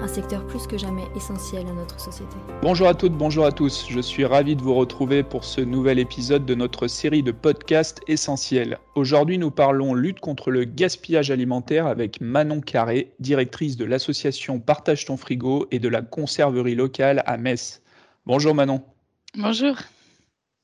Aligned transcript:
un 0.00 0.08
secteur 0.08 0.46
plus 0.46 0.66
que 0.66 0.78
jamais 0.78 1.04
essentiel 1.16 1.66
à 1.66 1.72
notre 1.72 1.98
société. 2.00 2.36
Bonjour 2.62 2.88
à 2.88 2.94
toutes, 2.94 3.12
bonjour 3.12 3.44
à 3.44 3.52
tous. 3.52 3.86
Je 3.88 4.00
suis 4.00 4.24
ravi 4.24 4.56
de 4.56 4.62
vous 4.62 4.74
retrouver 4.74 5.22
pour 5.22 5.44
ce 5.44 5.60
nouvel 5.60 5.98
épisode 5.98 6.46
de 6.46 6.54
notre 6.54 6.86
série 6.88 7.22
de 7.22 7.32
podcasts 7.32 8.00
essentiels. 8.06 8.78
Aujourd'hui, 8.94 9.38
nous 9.38 9.50
parlons 9.50 9.94
lutte 9.94 10.20
contre 10.20 10.50
le 10.50 10.64
gaspillage 10.64 11.30
alimentaire 11.30 11.86
avec 11.86 12.20
Manon 12.20 12.60
Carré, 12.60 13.12
directrice 13.18 13.76
de 13.76 13.84
l'association 13.84 14.60
Partage 14.60 15.04
ton 15.04 15.16
frigo 15.16 15.66
et 15.70 15.78
de 15.78 15.88
la 15.88 16.02
conserverie 16.02 16.74
locale 16.74 17.22
à 17.26 17.36
Metz. 17.36 17.82
Bonjour 18.26 18.54
Manon. 18.54 18.82
Bonjour. 19.36 19.76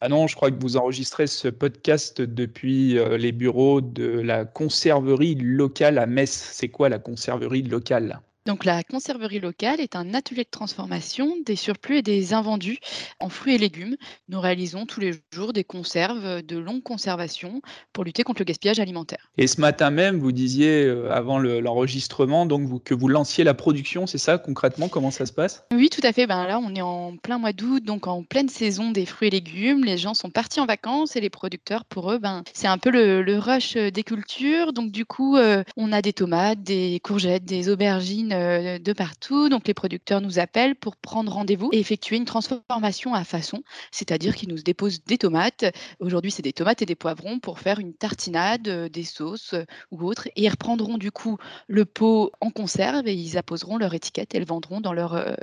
Manon, 0.02 0.27
je 0.27 0.37
crois 0.37 0.51
que 0.51 0.60
vous 0.60 0.77
enregistrez 0.77 1.27
ce 1.27 1.48
podcast 1.48 2.20
depuis 2.20 2.98
euh, 2.98 3.16
les 3.16 3.32
bureaux 3.32 3.80
de 3.80 4.06
la 4.06 4.45
conserverie 4.45 5.34
locale 5.37 5.98
à 5.98 6.06
Metz. 6.06 6.30
C'est 6.52 6.68
quoi 6.68 6.88
la 6.88 6.98
conserverie 6.98 7.62
locale? 7.62 8.20
Donc 8.46 8.64
la 8.64 8.84
conserverie 8.84 9.41
locale 9.41 9.80
est 9.80 9.96
un 9.96 10.14
atelier 10.14 10.45
de 10.45 10.50
transformation 10.50 11.34
des 11.45 11.56
surplus 11.56 11.98
et 11.98 12.02
des 12.02 12.32
invendus 12.32 12.78
en 13.18 13.28
fruits 13.28 13.56
et 13.56 13.59
légumes. 13.59 13.96
Nous 14.28 14.41
réalisons 14.41 14.87
tous 14.87 15.00
les 15.00 15.12
jours 15.32 15.52
des 15.52 15.64
conserves 15.64 16.42
de 16.42 16.56
longue 16.56 16.82
conservation 16.82 17.60
pour 17.92 18.04
lutter 18.04 18.23
contre 18.23 18.40
le 18.40 18.45
gaspillage 18.45 18.78
alimentaire. 18.78 19.30
Et 19.37 19.48
ce 19.48 19.60
matin 19.60 19.90
même, 19.90 20.20
vous 20.20 20.30
disiez 20.30 20.84
euh, 20.84 21.10
avant 21.10 21.38
l'enregistrement 21.38 22.46
donc 22.46 22.84
que 22.84 22.95
vous 22.95 23.09
lanciez 23.09 23.43
la 23.43 23.54
production, 23.54 24.06
c'est 24.06 24.18
ça 24.18 24.38
concrètement 24.38 24.88
Comment 24.88 25.10
ça 25.10 25.26
se 25.26 25.32
passe? 25.32 25.65
Oui, 25.73 25.90
tout 25.90 26.01
à 26.04 26.12
fait. 26.12 26.26
Ben 26.26 26.46
là, 26.46 26.60
on 26.62 26.74
est 26.74 26.82
en 26.82 27.16
plein 27.16 27.38
mois 27.38 27.52
d'août, 27.52 27.82
donc 27.82 28.06
en 28.06 28.23
pleine 28.23 28.49
saison 28.49 28.93
des 28.93 29.06
fruits 29.06 29.28
et 29.28 29.30
légumes. 29.32 29.84
Les 29.84 29.99
gens 29.99 30.15
sont 30.15 30.30
partis 30.30 30.60
en 30.60 30.66
vacances 30.66 31.16
et 31.16 31.21
les 31.21 31.30
producteurs, 31.30 31.84
pour 31.84 32.12
eux, 32.12 32.18
ben, 32.18 32.45
c'est 32.52 32.68
un 32.68 32.78
peu 32.78 32.90
le, 32.90 33.38
rush 33.38 33.74
des 33.74 34.02
cultures. 34.04 34.73
Donc 34.73 34.93
du 34.93 35.04
coup, 35.04 35.37
euh, 35.37 35.65
on 35.76 35.93
a 35.93 36.01
des 36.01 36.12
tomates, 36.12 36.62
des 36.62 37.01
courgettes, 37.02 37.45
des 37.45 37.68
aubergines 37.68 38.35
euh, 38.37 38.79
de 38.79 38.92
partout. 38.92 39.48
Donc 39.48 39.66
les 39.66 39.74
producteurs 39.74 40.20
nous 40.20 40.38
appellent 40.38 40.76
pour 40.76 40.96
prendre 40.96 41.32
rendez-vous 41.32 41.70
et 41.73 41.79
effectuer 41.79 42.16
une 42.16 42.24
transformation 42.24 43.15
à 43.15 43.24
façon, 43.24 43.62
c'est-à-dire 43.90 44.34
qu'ils 44.34 44.48
nous 44.48 44.62
déposent 44.62 45.02
des 45.04 45.18
tomates. 45.18 45.65
Aujourd'hui, 46.01 46.30
c'est 46.30 46.43
des 46.43 46.52
tomates 46.52 46.82
et 46.82 46.87
des 46.87 46.95
poivrons 46.95 47.38
pour 47.38 47.59
faire 47.59 47.78
une 47.78 47.95
tartinade, 47.95 48.68
euh, 48.68 48.88
des 48.88 49.04
sauces 49.04 49.54
euh, 49.54 49.65
ou 49.90 50.06
autre. 50.06 50.28
Et 50.37 50.43
ils 50.43 50.48
reprendront 50.48 50.98
du 50.98 51.10
coup 51.10 51.38
le 51.68 51.84
pot 51.84 52.30
en 52.40 52.51
conserve 52.51 53.06
et 53.09 53.15
ils 53.15 53.38
apposeront 53.38 53.78
leur 53.78 53.95
étiquette 53.95 54.34
et 54.34 54.38
le 54.38 54.45
vendront 54.45 54.80
dans 54.80 54.93
leur 54.93 55.37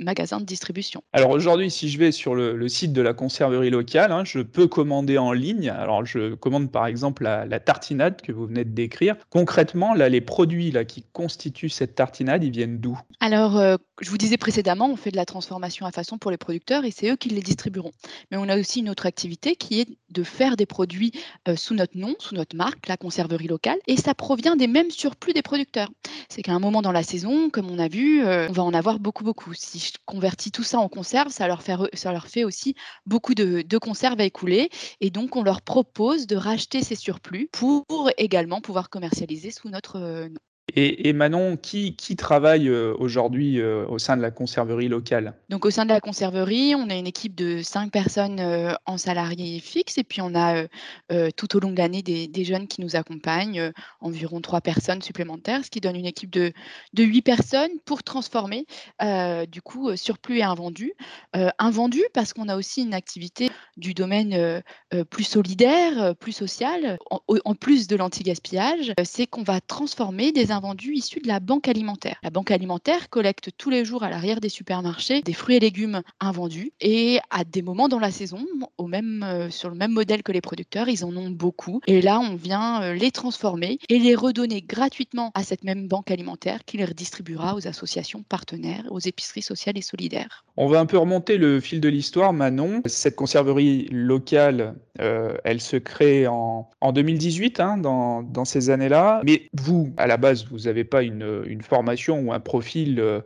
magasin 0.00 0.40
de 0.40 0.44
distribution. 0.44 1.02
Alors 1.12 1.30
aujourd'hui, 1.30 1.70
si 1.70 1.88
je 1.88 1.98
vais 1.98 2.12
sur 2.12 2.34
le, 2.34 2.68
site 2.68 2.92
de 2.92 3.02
la 3.02 3.14
conserverie 3.14 3.70
locale, 3.70 4.12
hein, 4.12 4.24
je 4.24 4.40
peux 4.40 4.66
commander 4.66 5.18
en 5.18 5.32
ligne. 5.32 5.70
Alors 5.70 6.04
je 6.04 6.34
commande 6.34 6.70
par 6.70 6.86
exemple 6.86 7.24
la, 7.24 7.46
la, 7.46 7.60
tartinade 7.60 8.20
que 8.22 8.32
vous 8.32 8.46
venez 8.46 8.64
de 8.64 8.70
décrire. 8.70 9.16
Concrètement, 9.30 9.94
là, 9.94 10.08
les 10.08 10.20
produits 10.20 10.70
là, 10.70 10.84
qui 10.84 11.04
constituent 11.12 11.68
cette 11.68 11.94
tartinade, 11.94 12.39
ils 12.42 12.50
viennent 12.50 12.78
d'où? 12.78 12.98
Alors, 13.20 13.56
euh, 13.58 13.76
je 14.00 14.10
vous 14.10 14.18
disais 14.18 14.36
précédemment, 14.36 14.86
on 14.86 14.96
fait 14.96 15.10
de 15.10 15.16
la 15.16 15.26
transformation 15.26 15.84
à 15.86 15.92
façon 15.92 16.18
pour 16.18 16.30
les 16.30 16.38
producteurs 16.38 16.84
et 16.84 16.90
c'est 16.90 17.10
eux 17.10 17.16
qui 17.16 17.28
les 17.28 17.42
distribueront. 17.42 17.92
Mais 18.30 18.36
on 18.38 18.48
a 18.48 18.58
aussi 18.58 18.80
une 18.80 18.88
autre 18.88 19.06
activité 19.06 19.56
qui 19.56 19.80
est 19.80 19.88
de 20.08 20.22
faire 20.22 20.56
des 20.56 20.66
produits 20.66 21.12
euh, 21.48 21.56
sous 21.56 21.74
notre 21.74 21.96
nom, 21.98 22.14
sous 22.18 22.34
notre 22.34 22.56
marque, 22.56 22.88
la 22.88 22.96
conserverie 22.96 23.46
locale, 23.46 23.78
et 23.86 23.96
ça 23.96 24.14
provient 24.14 24.56
des 24.56 24.66
mêmes 24.66 24.90
surplus 24.90 25.32
des 25.32 25.42
producteurs. 25.42 25.90
C'est 26.28 26.42
qu'à 26.42 26.52
un 26.52 26.58
moment 26.58 26.82
dans 26.82 26.92
la 26.92 27.02
saison, 27.02 27.50
comme 27.50 27.70
on 27.70 27.78
a 27.78 27.88
vu, 27.88 28.24
euh, 28.24 28.48
on 28.48 28.52
va 28.52 28.62
en 28.62 28.74
avoir 28.74 28.98
beaucoup, 29.00 29.24
beaucoup. 29.24 29.52
Si 29.54 29.78
je 29.78 29.92
convertis 30.06 30.50
tout 30.50 30.62
ça 30.62 30.78
en 30.78 30.88
conserve, 30.88 31.30
ça 31.30 31.46
leur 31.46 31.62
fait, 31.62 32.44
aussi 32.44 32.74
beaucoup 33.06 33.34
de, 33.34 33.62
de 33.62 33.78
conserves 33.78 34.20
à 34.20 34.24
écouler, 34.24 34.70
et 35.00 35.10
donc 35.10 35.36
on 35.36 35.42
leur 35.42 35.62
propose 35.62 36.26
de 36.26 36.36
racheter 36.36 36.82
ces 36.82 36.94
surplus 36.94 37.48
pour 37.52 38.10
également 38.16 38.60
pouvoir 38.60 38.88
commercialiser 38.88 39.50
sous 39.50 39.68
notre 39.68 39.98
nom. 40.28 40.40
Et, 40.76 41.12
Manon, 41.12 41.56
qui, 41.56 41.96
qui 41.96 42.16
travaille 42.16 42.68
euh, 42.68 42.94
aujourd'hui 42.98 43.60
euh, 43.60 43.86
au 43.88 43.98
sein 43.98 44.16
de 44.16 44.22
la 44.22 44.30
conserverie 44.30 44.88
locale? 44.88 45.34
Donc 45.48 45.64
au 45.64 45.70
sein 45.70 45.84
de 45.84 45.90
la 45.90 46.00
conserverie, 46.00 46.74
on 46.74 46.88
a 46.90 46.94
une 46.94 47.06
équipe 47.06 47.34
de 47.34 47.62
cinq 47.62 47.90
personnes 47.90 48.40
euh, 48.40 48.74
en 48.86 48.98
salariés 48.98 49.60
fixes 49.60 49.98
et 49.98 50.04
puis 50.04 50.20
on 50.20 50.34
a 50.34 50.64
tout 51.36 51.56
au 51.56 51.60
long 51.60 51.70
de 51.70 51.78
l'année 51.78 52.02
des, 52.02 52.44
jeunes 52.44 52.66
qui 52.66 52.80
nous 52.80 52.96
accompagnent, 52.96 53.72
environ 54.00 54.40
trois 54.40 54.60
personnes 54.60 55.02
supplémentaires, 55.02 55.64
ce 55.64 55.70
qui 55.70 55.80
donne 55.80 55.96
une 55.96 56.06
équipe 56.06 56.30
de, 56.30 56.52
de 56.94 57.04
huit 57.04 57.22
personnes 57.22 57.70
pour 57.84 58.02
transformer 58.02 58.66
du 59.48 59.62
coup 59.62 59.94
surplus 59.96 60.38
et 60.38 60.42
invendu. 60.42 60.92
invendu 61.58 62.02
parce 62.14 62.32
qu'on 62.32 62.48
a 62.48 62.56
aussi 62.56 62.82
une 62.82 62.94
activité 62.94 63.50
du 63.76 63.94
domaine 63.94 64.62
plus 65.10 65.24
solidaire, 65.24 66.14
plus 66.16 66.32
social, 66.32 66.98
en, 67.10 67.20
en 67.44 67.54
plus 67.54 67.86
de 67.86 67.96
l'anti-gaspillage, 67.96 68.92
c'est 69.04 69.26
qu'on 69.26 69.42
va 69.42 69.60
transformer 69.60 70.32
des 70.32 70.49
invendus 70.52 70.94
issus 70.94 71.20
de 71.20 71.28
la 71.28 71.40
banque 71.40 71.68
alimentaire. 71.68 72.16
La 72.22 72.30
banque 72.30 72.50
alimentaire 72.50 73.08
collecte 73.10 73.50
tous 73.56 73.70
les 73.70 73.84
jours 73.84 74.02
à 74.02 74.10
l'arrière 74.10 74.40
des 74.40 74.48
supermarchés 74.48 75.22
des 75.22 75.32
fruits 75.32 75.56
et 75.56 75.60
légumes 75.60 76.02
invendus 76.20 76.72
et 76.80 77.18
à 77.30 77.44
des 77.44 77.62
moments 77.62 77.88
dans 77.88 77.98
la 77.98 78.10
saison, 78.10 78.46
au 78.78 78.86
même, 78.86 79.22
euh, 79.22 79.50
sur 79.50 79.68
le 79.68 79.74
même 79.74 79.92
modèle 79.92 80.22
que 80.22 80.32
les 80.32 80.40
producteurs, 80.40 80.88
ils 80.88 81.04
en 81.04 81.16
ont 81.16 81.30
beaucoup. 81.30 81.80
Et 81.86 82.02
là, 82.02 82.20
on 82.20 82.34
vient 82.34 82.82
euh, 82.82 82.94
les 82.94 83.10
transformer 83.10 83.78
et 83.88 83.98
les 83.98 84.14
redonner 84.14 84.62
gratuitement 84.62 85.30
à 85.34 85.42
cette 85.42 85.64
même 85.64 85.88
banque 85.88 86.10
alimentaire 86.10 86.64
qui 86.64 86.76
les 86.76 86.84
redistribuera 86.84 87.54
aux 87.54 87.66
associations 87.66 88.22
partenaires, 88.22 88.84
aux 88.90 89.00
épiceries 89.00 89.42
sociales 89.42 89.78
et 89.78 89.82
solidaires. 89.82 90.44
On 90.56 90.66
va 90.66 90.80
un 90.80 90.86
peu 90.86 90.98
remonter 90.98 91.38
le 91.38 91.60
fil 91.60 91.80
de 91.80 91.88
l'histoire, 91.88 92.32
Manon. 92.32 92.82
Cette 92.86 93.16
conserverie 93.16 93.88
locale, 93.90 94.74
euh, 95.00 95.36
elle 95.44 95.60
se 95.60 95.76
crée 95.76 96.26
en, 96.26 96.68
en 96.80 96.92
2018, 96.92 97.60
hein, 97.60 97.76
dans, 97.76 98.22
dans 98.22 98.44
ces 98.44 98.70
années-là. 98.70 99.22
Mais 99.24 99.48
vous, 99.54 99.92
à 99.96 100.06
la 100.06 100.16
base, 100.16 100.39
vous 100.48 100.60
n'avez 100.60 100.84
pas 100.84 101.02
une, 101.02 101.62
formation 101.62 102.20
ou 102.20 102.32
un 102.32 102.40
profil 102.40 103.00
euh, 103.00 103.20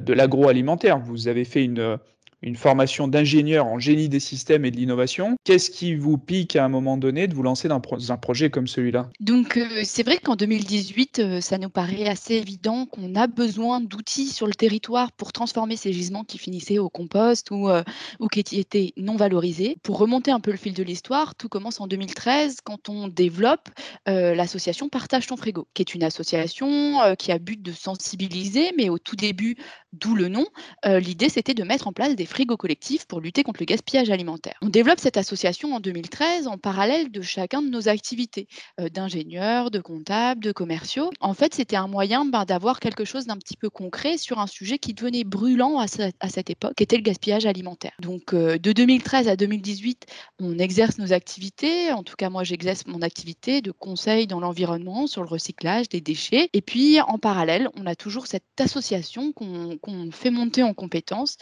de 0.00 0.12
l'agroalimentaire. 0.12 0.98
Vous 0.98 1.28
avez 1.28 1.44
fait 1.44 1.64
une, 1.64 1.98
une 2.44 2.56
formation 2.56 3.08
d'ingénieur 3.08 3.66
en 3.66 3.78
génie 3.78 4.08
des 4.08 4.20
systèmes 4.20 4.64
et 4.64 4.70
de 4.70 4.76
l'innovation. 4.76 5.36
Qu'est-ce 5.44 5.70
qui 5.70 5.94
vous 5.94 6.18
pique 6.18 6.56
à 6.56 6.64
un 6.64 6.68
moment 6.68 6.96
donné 6.96 7.26
de 7.26 7.34
vous 7.34 7.42
lancer 7.42 7.68
dans 7.68 7.80
un 8.08 8.16
projet 8.16 8.50
comme 8.50 8.66
celui-là? 8.66 9.08
Donc, 9.20 9.56
euh, 9.56 9.66
c'est 9.84 10.02
vrai 10.02 10.18
qu'en 10.18 10.36
2018, 10.36 11.18
euh, 11.18 11.40
ça 11.40 11.56
nous 11.56 11.70
paraît 11.70 12.06
assez 12.06 12.34
évident 12.34 12.84
qu'on 12.86 13.14
a 13.14 13.26
besoin 13.26 13.80
d'outils 13.80 14.28
sur 14.28 14.46
le 14.46 14.52
territoire 14.52 15.10
pour 15.12 15.32
transformer 15.32 15.76
ces 15.76 15.92
gisements 15.92 16.24
qui 16.24 16.36
finissaient 16.36 16.78
au 16.78 16.90
compost 16.90 17.50
ou, 17.50 17.70
euh, 17.70 17.82
ou 18.20 18.28
qui 18.28 18.40
étaient 18.40 18.92
non 18.98 19.16
valorisés. 19.16 19.78
Pour 19.82 19.98
remonter 19.98 20.30
un 20.30 20.40
peu 20.40 20.50
le 20.50 20.58
fil 20.58 20.74
de 20.74 20.82
l'histoire, 20.82 21.34
tout 21.34 21.48
commence 21.48 21.80
en 21.80 21.86
2013 21.86 22.58
quand 22.62 22.88
on 22.88 23.08
développe 23.08 23.70
l'association 24.06 24.88
Partage 24.88 25.26
ton 25.26 25.36
frigo, 25.36 25.66
qui 25.72 25.82
est 25.82 25.94
une 25.94 26.02
association 26.02 26.98
qui 27.18 27.32
a 27.32 27.38
but 27.38 27.60
de 27.60 27.72
sensibiliser, 27.72 28.72
mais 28.76 28.88
au 28.88 28.98
tout 28.98 29.16
début, 29.16 29.56
d'où 29.92 30.14
le 30.14 30.28
nom, 30.28 30.46
l'idée 30.84 31.28
c'était 31.28 31.54
de 31.54 31.62
mettre 31.62 31.88
en 31.88 31.92
place 31.92 32.14
des 32.14 32.26
frigo 32.34 32.56
collectif 32.56 33.06
pour 33.06 33.20
lutter 33.20 33.44
contre 33.44 33.60
le 33.60 33.66
gaspillage 33.66 34.10
alimentaire. 34.10 34.54
On 34.60 34.68
développe 34.68 34.98
cette 34.98 35.16
association 35.16 35.72
en 35.72 35.78
2013 35.78 36.48
en 36.48 36.58
parallèle 36.58 37.12
de 37.12 37.22
chacun 37.22 37.62
de 37.62 37.68
nos 37.68 37.88
activités 37.88 38.48
euh, 38.80 38.88
d'ingénieurs, 38.88 39.70
de 39.70 39.78
comptables, 39.78 40.42
de 40.42 40.50
commerciaux. 40.50 41.10
En 41.20 41.32
fait, 41.32 41.54
c'était 41.54 41.76
un 41.76 41.86
moyen 41.86 42.24
ben, 42.24 42.44
d'avoir 42.44 42.80
quelque 42.80 43.04
chose 43.04 43.26
d'un 43.26 43.36
petit 43.36 43.56
peu 43.56 43.70
concret 43.70 44.18
sur 44.18 44.40
un 44.40 44.48
sujet 44.48 44.78
qui 44.78 44.94
devenait 44.94 45.22
brûlant 45.22 45.78
à, 45.78 45.86
cette 45.86 46.50
époque, 46.50 46.74
qui 46.74 46.82
était 46.82 46.96
le 46.96 47.02
gaspillage 47.02 47.46
alimentaire. 47.46 47.92
Donc, 48.00 48.34
euh, 48.34 48.58
de 48.58 48.72
2013 48.72 49.28
à 49.28 49.36
2018, 49.36 50.06
on 50.40 50.58
exerce 50.58 50.98
nos 50.98 51.12
activités. 51.12 51.92
En 51.92 52.02
tout 52.02 52.16
cas, 52.16 52.30
moi, 52.30 52.42
j'exerce 52.42 52.84
mon 52.86 53.02
activité 53.02 53.60
de 53.60 53.70
conseil 53.70 54.26
dans 54.26 54.40
l'environnement 54.40 55.06
sur 55.06 55.22
le 55.22 55.28
recyclage 55.28 55.88
des 55.88 56.00
déchets. 56.00 56.50
Et 56.52 56.62
puis, 56.62 57.00
en 57.00 57.18
parallèle, 57.18 57.68
on 57.76 57.86
a 57.86 57.94
toujours 57.94 58.26
cette 58.26 58.42
association 58.58 59.32
qu'on 59.32 60.10
fait 60.10 60.30
monter 60.30 60.64
en 60.64 60.74
compétences. 60.74 61.36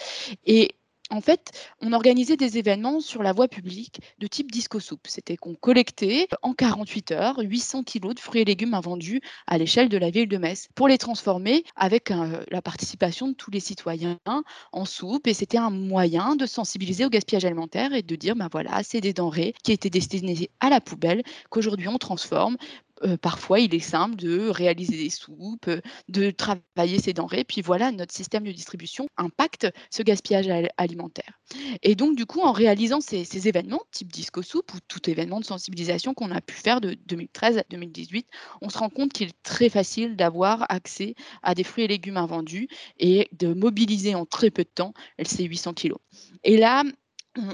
Et 0.45 0.75
en 1.13 1.21
fait, 1.21 1.51
on 1.83 1.93
organisait 1.93 2.39
des 2.39 2.57
événements 2.57 3.01
sur 3.01 3.23
la 3.23 3.35
voie 3.35 3.47
publique 3.47 4.01
de 4.19 4.27
type 4.27 4.51
disco 4.51 4.81
soupe. 4.81 5.07
C'était 5.07 5.37
qu'on 5.37 5.55
collectait 5.55 6.27
en 6.41 6.55
48 6.55 7.13
heures 7.13 7.39
800 7.39 7.83
kilos 7.83 8.15
de 8.15 8.21
fruits 8.21 8.41
et 8.41 8.45
légumes 8.47 8.73
invendus 8.73 9.21
à 9.47 9.59
l'échelle 9.59 9.91
de 9.91 9.99
la 9.99 10.09
ville 10.09 10.27
de 10.27 10.39
Metz 10.39 10.69
pour 10.75 10.89
les 10.89 10.97
transformer 10.97 11.65
avec 11.77 12.11
euh, 12.11 12.43
la 12.51 12.63
participation 12.63 13.29
de 13.29 13.35
tous 13.35 13.51
les 13.51 13.61
citoyens 13.61 14.19
en 14.73 14.85
soupe. 14.87 15.27
Et 15.27 15.35
c'était 15.35 15.59
un 15.59 15.69
moyen 15.69 16.35
de 16.35 16.47
sensibiliser 16.47 17.05
au 17.05 17.11
gaspillage 17.11 17.45
alimentaire 17.45 17.93
et 17.93 18.01
de 18.01 18.17
dire, 18.17 18.35
ben 18.35 18.49
voilà, 18.51 18.83
c'est 18.83 19.03
des 19.03 19.13
denrées 19.13 19.53
qui 19.63 19.73
étaient 19.73 19.91
destinées 19.91 20.49
à 20.61 20.71
la 20.71 20.81
poubelle 20.81 21.23
qu'aujourd'hui 21.51 21.89
on 21.89 21.99
transforme 21.99 22.57
parfois, 23.21 23.61
il 23.61 23.75
est 23.75 23.81
simple 23.81 24.17
de 24.17 24.49
réaliser 24.49 24.97
des 24.97 25.11
soupes, 25.11 25.71
de 26.09 26.31
travailler 26.31 27.01
ces 27.01 27.13
denrées. 27.13 27.45
Puis 27.45 27.63
voilà, 27.63 27.93
notre 27.93 28.15
système 28.15 28.45
de 28.45 28.53
distribution 28.53 29.09
impacte 29.17 29.69
ce 29.91 30.03
gaspillage 30.03 30.49
alimentaire. 30.77 31.39
Et 31.83 31.95
donc, 31.95 32.17
du 32.17 32.27
coup, 32.27 32.41
en 32.41 32.53
réalisant 32.53 33.01
ces, 33.01 33.49
événements, 33.49 33.83
type 33.91 34.13
Disco 34.13 34.43
Soup 34.43 34.73
ou 34.75 34.79
tout 34.89 35.11
événement 35.11 35.41
de 35.41 35.45
sensibilisation 35.45 36.15
qu'on 36.15 36.31
a 36.31 36.41
pu 36.41 36.55
faire 36.55 36.81
de 36.81 36.95
2013 37.07 37.59
à 37.59 37.65
2018, 37.71 38.27
on 38.61 38.69
se 38.69 38.79
rend 38.79 38.91
compte 38.91 39.13
qu'il 39.13 39.29
est 39.29 39.43
très 39.43 39.69
facile 39.69 40.17
d'avoir 40.17 40.67
accès 40.69 41.15
à 41.43 41.55
des 41.55 41.65
fruits 41.65 41.85
et 41.85 41.89
légumes 41.89 42.17
invendus 42.17 42.69
et 42.99 43.29
de 43.33 43.53
mobiliser 43.53 44.15
en 44.15 44.27
très 44.27 44.51
peu 44.51 44.65
de 44.65 44.71
temps 44.75 44.95
ces 45.25 45.45
800 45.45 45.75
kilos. 45.75 45.99
Et 46.45 46.57
là, 46.57 46.85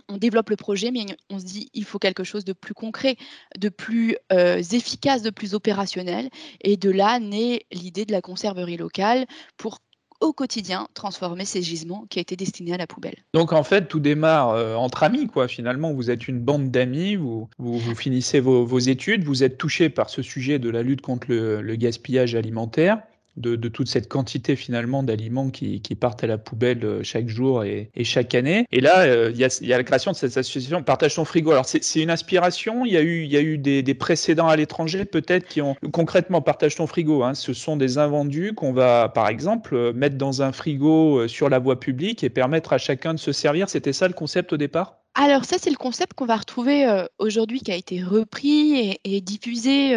on, 0.08 0.16
développe 0.16 0.50
le 0.50 0.56
projet, 0.56 0.90
mais 0.90 1.06
on 1.30 1.38
se 1.38 1.44
dit 1.44 1.70
il 1.74 1.84
faut 1.84 1.98
quelque 1.98 2.24
chose 2.24 2.44
de 2.44 2.52
plus 2.52 2.74
concret, 2.74 3.16
de 3.56 3.68
plus 3.68 4.16
euh, 4.32 4.58
efficace, 4.58 5.22
de 5.22 5.30
plus 5.30 5.54
opérationnel. 5.54 6.30
Et 6.60 6.76
de 6.76 6.90
là 6.90 7.18
naît 7.18 7.66
l'idée 7.72 8.04
de 8.04 8.12
la 8.12 8.20
conserverie 8.20 8.76
locale 8.76 9.26
pour 9.56 9.78
au 10.20 10.32
quotidien 10.32 10.88
transformer 10.94 11.44
ces 11.44 11.62
gisements 11.62 12.04
qui 12.10 12.18
étaient 12.18 12.34
destinés 12.34 12.74
à 12.74 12.76
la 12.76 12.88
poubelle. 12.88 13.14
Donc 13.34 13.52
en 13.52 13.62
fait, 13.62 13.86
tout 13.86 14.00
démarre 14.00 14.50
euh, 14.50 14.74
entre 14.74 15.04
amis, 15.04 15.28
quoi. 15.28 15.46
Finalement, 15.46 15.92
vous 15.92 16.10
êtes 16.10 16.26
une 16.26 16.40
bande 16.40 16.72
d'amis, 16.72 17.14
vous, 17.14 17.48
finissez 17.94 18.40
vos, 18.40 18.78
études, 18.78 19.22
vous 19.22 19.44
êtes 19.44 19.58
touché 19.58 19.90
par 19.90 20.10
ce 20.10 20.22
sujet 20.22 20.58
de 20.58 20.70
la 20.70 20.82
lutte 20.82 21.02
contre 21.02 21.28
le 21.30 21.76
gaspillage 21.76 22.34
alimentaire 22.34 23.00
de, 23.38 23.68
toute 23.68 23.88
cette 23.88 24.08
quantité 24.08 24.56
finalement 24.56 25.02
d'aliments 25.02 25.50
qui, 25.50 25.80
partent 25.98 26.22
à 26.22 26.26
la 26.26 26.38
poubelle 26.38 26.84
euh, 26.84 27.02
chaque 27.02 27.28
jour 27.28 27.64
et, 27.64 27.90
chaque 28.02 28.34
année. 28.34 28.66
Et 28.70 28.80
là, 28.80 29.00
euh, 29.00 29.32
il 29.34 29.38
y, 29.38 29.72
a, 29.72 29.76
la 29.76 29.84
création 29.84 30.12
de 30.12 30.16
cette 30.16 30.36
association 30.36 30.82
Partage 30.82 31.14
ton 31.14 31.24
frigo. 31.24 31.50
Alors 31.50 31.66
c'est 31.66 32.00
une 32.00 32.10
inspiration. 32.10 32.84
Il 32.84 32.92
y 32.92 32.96
a 32.96 33.02
eu, 33.02 33.24
il 33.24 33.32
y 33.32 33.36
a 33.36 33.40
eu 33.40 33.58
des, 33.58 33.94
précédents 33.94 34.48
à 34.48 34.56
l'étranger 34.56 35.04
peut-être 35.04 35.46
qui 35.48 35.60
ont 35.60 35.76
concrètement 35.92 36.40
Partage 36.40 36.76
ton 36.76 36.86
frigo. 36.86 37.22
Hein. 37.22 37.34
ce 37.34 37.52
sont 37.52 37.76
des 37.76 37.98
invendus 37.98 38.54
qu'on 38.54 38.72
va 38.72 39.08
par 39.08 39.28
exemple 39.28 39.74
euh, 39.74 39.92
mettre 39.92 40.16
dans 40.16 40.42
un 40.42 40.52
frigo 40.52 41.26
sur 41.26 41.48
la 41.48 41.58
voie 41.58 41.80
publique 41.80 42.22
et 42.22 42.30
permettre 42.30 42.72
à 42.72 42.78
chacun 42.78 43.14
de 43.14 43.18
se 43.18 43.32
servir. 43.32 43.68
C'était 43.68 43.92
ça 43.92 44.06
le 44.06 44.14
concept 44.14 44.52
au 44.52 44.56
départ? 44.56 44.98
Alors 45.20 45.44
ça, 45.44 45.56
c'est 45.58 45.70
le 45.70 45.76
concept 45.76 46.14
qu'on 46.14 46.26
va 46.26 46.36
retrouver 46.36 46.86
aujourd'hui, 47.18 47.58
qui 47.58 47.72
a 47.72 47.74
été 47.74 48.00
repris 48.00 48.96
et, 49.02 49.20
diffusé 49.20 49.96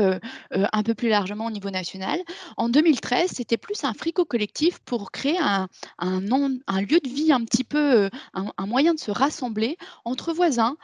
un 0.49 0.83
peu 0.83 0.95
plus 0.95 1.09
largement 1.09 1.45
au 1.45 1.51
niveau 1.51 1.69
national. 1.69 2.19
En 2.57 2.69
2013, 2.69 3.29
c'était 3.31 3.57
plus 3.57 3.83
un 3.83 3.93
frigo 3.93 4.25
collectif 4.25 4.79
pour 4.79 5.11
créer 5.11 5.37
un, 5.37 5.67
lieu 5.99 6.99
de 6.99 7.07
vie 7.07 7.31
un 7.31 7.41
petit 7.45 7.63
peu, 7.63 8.09
un, 8.33 8.65
moyen 8.65 8.95
de 8.95 8.99
se 8.99 9.11
rassembler 9.11 9.77
entre 10.05 10.33
voisins 10.33 10.75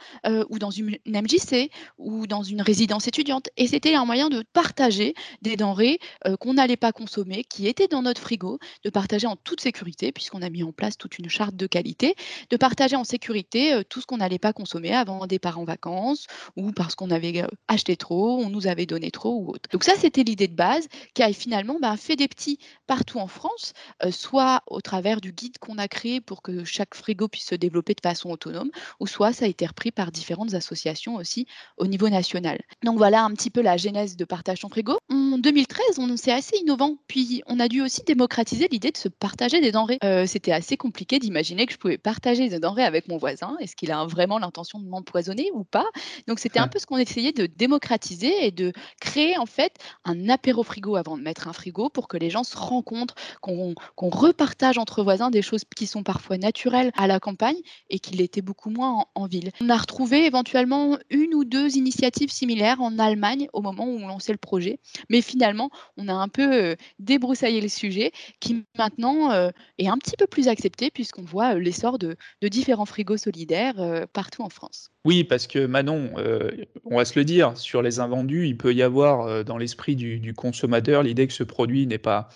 ou 0.48 0.60
dans 0.60 0.70
une, 0.70 0.98
MJC 1.04 1.72
ou 1.98 2.28
dans 2.28 2.44
une 2.44 2.62
résidence 2.62 3.08
étudiante. 3.08 3.48
Et 3.56 3.66
c'était 3.66 3.96
un 3.96 4.04
moyen 4.04 4.28
de 4.28 4.44
partager 4.52 5.14
des 5.42 5.56
denrées 5.56 5.98
qu'on 6.38 6.54
n'allait 6.54 6.76
pas 6.76 6.92
consommer, 6.92 7.42
qui 7.42 7.66
étaient 7.66 7.88
dans 7.88 8.02
notre 8.02 8.20
frigo, 8.20 8.60
de 8.84 8.90
partager 8.90 9.26
en 9.26 9.34
toute 9.34 9.60
sécurité, 9.60 10.12
puisqu'on 10.12 10.42
a 10.42 10.48
mis 10.48 10.62
en 10.62 10.70
place 10.70 10.96
toute 10.96 11.18
une 11.18 11.28
charte 11.28 11.56
de 11.56 11.66
qualité, 11.66 12.14
de 12.50 12.56
partager 12.56 12.94
en 12.94 13.02
sécurité 13.02 13.82
tout 13.88 14.00
ce 14.00 14.06
qu'on 14.06 14.20
a 14.20 14.27
n'allait 14.28 14.38
pas 14.38 14.52
consommer 14.52 14.94
avant 14.94 15.22
un 15.22 15.26
départ 15.26 15.58
en 15.58 15.64
vacances 15.64 16.26
ou 16.56 16.72
parce 16.72 16.94
qu'on 16.94 17.10
avait 17.10 17.44
acheté 17.66 17.96
trop, 17.96 18.38
on 18.38 18.50
nous 18.50 18.66
avait 18.66 18.86
donné 18.86 19.10
trop 19.10 19.34
ou 19.34 19.50
autre. 19.50 19.68
Donc 19.72 19.84
ça, 19.84 19.92
c'était 19.96 20.22
l'idée 20.22 20.48
de 20.48 20.54
base 20.54 20.88
qui 21.14 21.22
a 21.22 21.32
finalement 21.32 21.78
bah, 21.80 21.96
fait 21.96 22.16
des 22.16 22.28
petits 22.28 22.58
partout 22.86 23.18
en 23.18 23.26
France, 23.26 23.72
soit 24.10 24.62
au 24.66 24.80
travers 24.80 25.20
du 25.20 25.32
guide 25.32 25.58
qu'on 25.58 25.78
a 25.78 25.88
créé 25.88 26.20
pour 26.20 26.42
que 26.42 26.64
chaque 26.64 26.94
frigo 26.94 27.28
puisse 27.28 27.46
se 27.46 27.54
développer 27.54 27.94
de 27.94 28.00
façon 28.02 28.30
autonome, 28.30 28.70
ou 29.00 29.06
soit 29.06 29.32
ça 29.32 29.44
a 29.44 29.48
été 29.48 29.66
repris 29.66 29.90
par 29.90 30.10
différentes 30.10 30.54
associations 30.54 31.16
aussi 31.16 31.46
au 31.76 31.86
niveau 31.86 32.08
national. 32.08 32.60
Donc 32.84 32.98
voilà 32.98 33.22
un 33.24 33.32
petit 33.32 33.50
peu 33.50 33.62
la 33.62 33.76
genèse 33.76 34.16
de 34.16 34.24
Partage 34.24 34.60
ton 34.60 34.68
frigo. 34.68 34.98
En 35.10 35.38
2013, 35.38 35.98
on 35.98 36.16
c'est 36.16 36.32
assez 36.32 36.56
innovant, 36.56 36.96
puis 37.06 37.42
on 37.46 37.60
a 37.60 37.68
dû 37.68 37.80
aussi 37.80 38.02
démocratiser 38.04 38.68
l'idée 38.70 38.90
de 38.90 38.96
se 38.96 39.08
partager 39.08 39.60
des 39.60 39.72
denrées. 39.72 39.98
c'était 40.26 40.52
assez 40.52 40.76
compliqué 40.76 41.18
d'imaginer 41.18 41.66
que 41.66 41.72
je 41.72 41.78
pouvais 41.78 41.98
partager 41.98 42.48
des 42.48 42.58
denrées 42.58 42.84
avec 42.84 43.08
mon 43.08 43.18
voisin. 43.18 43.56
Est-ce 43.60 43.76
qu'il 43.76 43.92
a 43.92 43.98
un 43.98 44.06
vraiment 44.08 44.38
l'intention 44.38 44.78
de 44.78 44.88
m'empoisonner 44.88 45.50
ou 45.54 45.64
pas. 45.64 45.86
Donc 46.26 46.38
c'était 46.38 46.58
un 46.58 46.68
peu 46.68 46.78
ce 46.78 46.86
qu'on 46.86 46.98
essayait 46.98 47.32
de 47.32 47.46
démocratiser 47.46 48.46
et 48.46 48.50
de 48.50 48.72
créer 49.00 49.38
en 49.38 49.46
fait 49.46 49.76
un 50.04 50.28
apéro 50.28 50.62
frigo 50.62 50.96
avant 50.96 51.16
de 51.16 51.22
mettre 51.22 51.48
un 51.48 51.52
frigo 51.52 51.88
pour 51.88 52.08
que 52.08 52.16
les 52.16 52.30
gens 52.30 52.44
se 52.44 52.56
rencontrent, 52.56 53.14
qu'on 53.40 53.74
repartage 53.98 54.78
entre 54.78 55.02
voisins 55.02 55.30
des 55.30 55.42
choses 55.42 55.62
qui 55.76 55.86
sont 55.86 56.02
parfois 56.02 56.38
naturelles 56.38 56.90
à 56.96 57.06
la 57.06 57.20
campagne 57.20 57.58
et 57.90 57.98
qui 57.98 58.16
l'étaient 58.16 58.42
beaucoup 58.42 58.70
moins 58.70 59.06
en, 59.14 59.26
ville. 59.26 59.50
On 59.60 59.68
a 59.68 59.76
retrouvé 59.76 60.24
éventuellement 60.24 60.98
une 61.10 61.34
ou 61.34 61.44
deux 61.44 61.76
initiatives 61.76 62.30
similaires 62.30 62.80
en 62.80 62.98
Allemagne 62.98 63.48
au 63.52 63.60
moment 63.60 63.84
où 63.84 63.98
on 63.98 64.08
lançait 64.08 64.32
le 64.32 64.38
projet, 64.38 64.80
mais 65.10 65.20
finalement 65.20 65.70
on 65.96 66.08
a 66.08 66.14
un 66.14 66.28
peu 66.28 66.52
euh, 66.52 66.76
débroussaillé 66.98 67.60
le 67.60 67.68
sujet 67.68 68.12
qui 68.40 68.64
maintenant 68.78 69.30
euh, 69.32 69.50
est 69.78 69.88
un 69.88 69.98
petit 69.98 70.16
peu 70.16 70.26
plus 70.26 70.48
accepté 70.48 70.90
puisqu'on 70.90 71.22
voit 71.22 71.54
euh, 71.54 71.58
l'essor 71.58 71.98
de, 71.98 72.16
de, 72.40 72.48
différents 72.48 72.86
frigos 72.86 73.18
solidaires 73.18 73.97
partout 74.06 74.42
en 74.42 74.48
France. 74.48 74.90
Oui, 75.04 75.24
parce 75.24 75.46
que 75.46 75.64
Manon, 75.64 76.10
euh, 76.18 76.50
on 76.84 76.96
va 76.96 77.04
se 77.04 77.18
le 77.18 77.24
dire, 77.24 77.56
sur 77.56 77.82
les 77.82 78.00
invendus, 78.00 78.46
il 78.46 78.56
peut 78.56 78.74
y 78.74 78.82
avoir 78.82 79.22
euh, 79.22 79.42
dans 79.42 79.56
l'esprit 79.56 79.96
du, 79.96 80.34
consommateur 80.34 81.02
l'idée 81.02 81.26
que 81.26 81.32
ce 81.32 81.44
produit 81.44 81.86
n'est 81.86 81.98
pas, 81.98 82.28